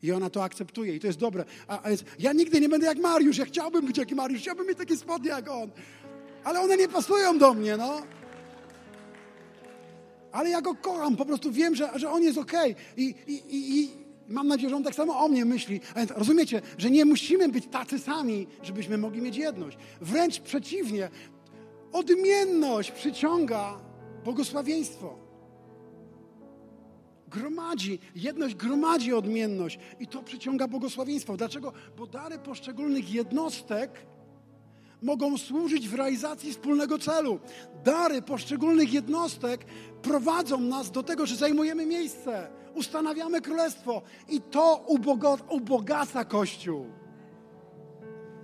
[0.03, 1.45] I ona to akceptuje i to jest dobre.
[1.67, 4.67] A, a jest, ja nigdy nie będę jak Mariusz, ja chciałbym być jak Mariusz, chciałbym
[4.67, 5.71] mieć takie spodnie jak on.
[6.43, 8.01] Ale one nie pasują do mnie, no.
[10.31, 12.71] Ale ja go kocham, po prostu wiem, że, że on jest okej.
[12.71, 12.83] Okay.
[12.97, 15.81] I, i, i Mam nadzieję, że on tak samo o mnie myśli.
[16.15, 19.77] rozumiecie, że nie musimy być tacy sami, żebyśmy mogli mieć jedność.
[20.01, 21.09] Wręcz przeciwnie,
[21.93, 23.79] odmienność przyciąga
[24.23, 25.27] błogosławieństwo.
[27.27, 31.37] Gromadzi, jedność gromadzi odmienność i to przyciąga błogosławieństwo.
[31.37, 31.73] Dlaczego?
[31.97, 33.91] Bo dary poszczególnych jednostek
[35.01, 37.39] mogą służyć w realizacji wspólnego celu.
[37.83, 39.65] Dary poszczególnych jednostek
[40.01, 44.85] prowadzą nas do tego, że zajmujemy miejsce ustanawiamy królestwo i to
[45.49, 46.85] ubogaca Kościół.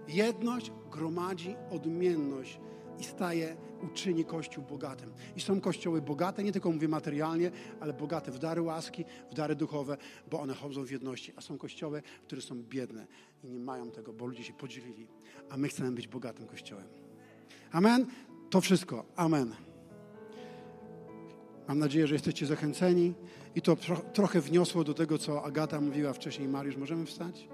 [0.07, 2.59] Jedność gromadzi odmienność
[2.99, 5.13] i staje, uczyni Kościół bogatym.
[5.35, 9.55] I są kościoły bogate, nie tylko mówię materialnie, ale bogate w dary łaski, w dary
[9.55, 9.97] duchowe,
[10.31, 11.33] bo one chodzą w jedności.
[11.35, 13.07] A są kościoły, które są biedne
[13.43, 15.07] i nie mają tego, bo ludzie się podzielili.
[15.49, 16.87] A my chcemy być bogatym kościołem.
[17.71, 18.05] Amen?
[18.49, 19.05] To wszystko.
[19.15, 19.55] Amen.
[21.67, 23.13] Mam nadzieję, że jesteście zachęceni
[23.55, 26.47] i to tro trochę wniosło do tego, co Agata mówiła wcześniej.
[26.47, 27.47] Mariusz, możemy wstać?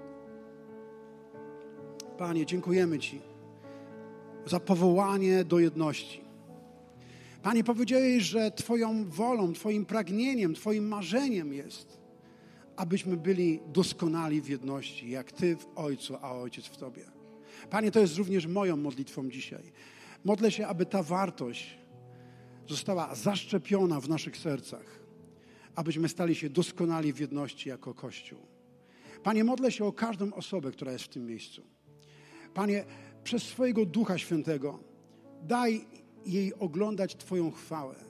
[2.18, 3.20] Panie, dziękujemy Ci
[4.46, 6.20] za powołanie do jedności.
[7.42, 12.00] Panie, powiedziałeś, że Twoją wolą, Twoim pragnieniem, Twoim marzeniem jest,
[12.76, 17.02] abyśmy byli doskonali w jedności, jak Ty w Ojcu, a Ojciec w Tobie.
[17.70, 19.72] Panie, to jest również moją modlitwą dzisiaj.
[20.24, 21.78] Modlę się, aby ta wartość
[22.68, 24.99] została zaszczepiona w naszych sercach,
[25.80, 28.38] abyśmy stali się doskonali w jedności jako Kościół.
[29.22, 31.62] Panie, modlę się o każdą osobę, która jest w tym miejscu.
[32.54, 32.84] Panie,
[33.24, 34.78] przez swojego Ducha Świętego
[35.42, 35.84] daj
[36.26, 38.09] jej oglądać Twoją chwałę.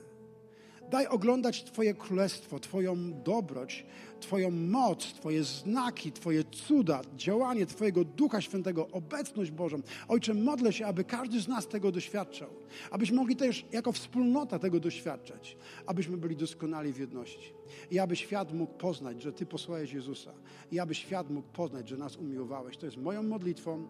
[0.91, 3.85] Daj oglądać Twoje królestwo, Twoją dobroć,
[4.19, 9.81] Twoją moc, Twoje znaki, Twoje cuda, działanie Twojego Ducha Świętego, obecność Bożą.
[10.07, 12.49] Ojcze, modlę się, aby każdy z nas tego doświadczał.
[12.91, 15.57] Abyśmy mogli też jako wspólnota tego doświadczać.
[15.85, 17.53] Abyśmy byli doskonali w jedności.
[17.91, 20.31] I aby świat mógł poznać, że Ty posłałeś Jezusa.
[20.71, 22.77] I aby świat mógł poznać, że nas umiłowałeś.
[22.77, 23.87] To jest moją modlitwą.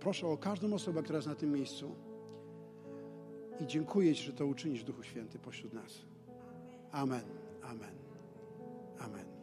[0.00, 1.94] Proszę o każdą osobę, która jest na tym miejscu.
[3.60, 6.13] I dziękuję Ci, że to uczynisz, Duchu Święty, pośród nas.
[6.94, 7.24] Amen.
[7.64, 7.94] Amen.
[9.02, 9.26] Amen.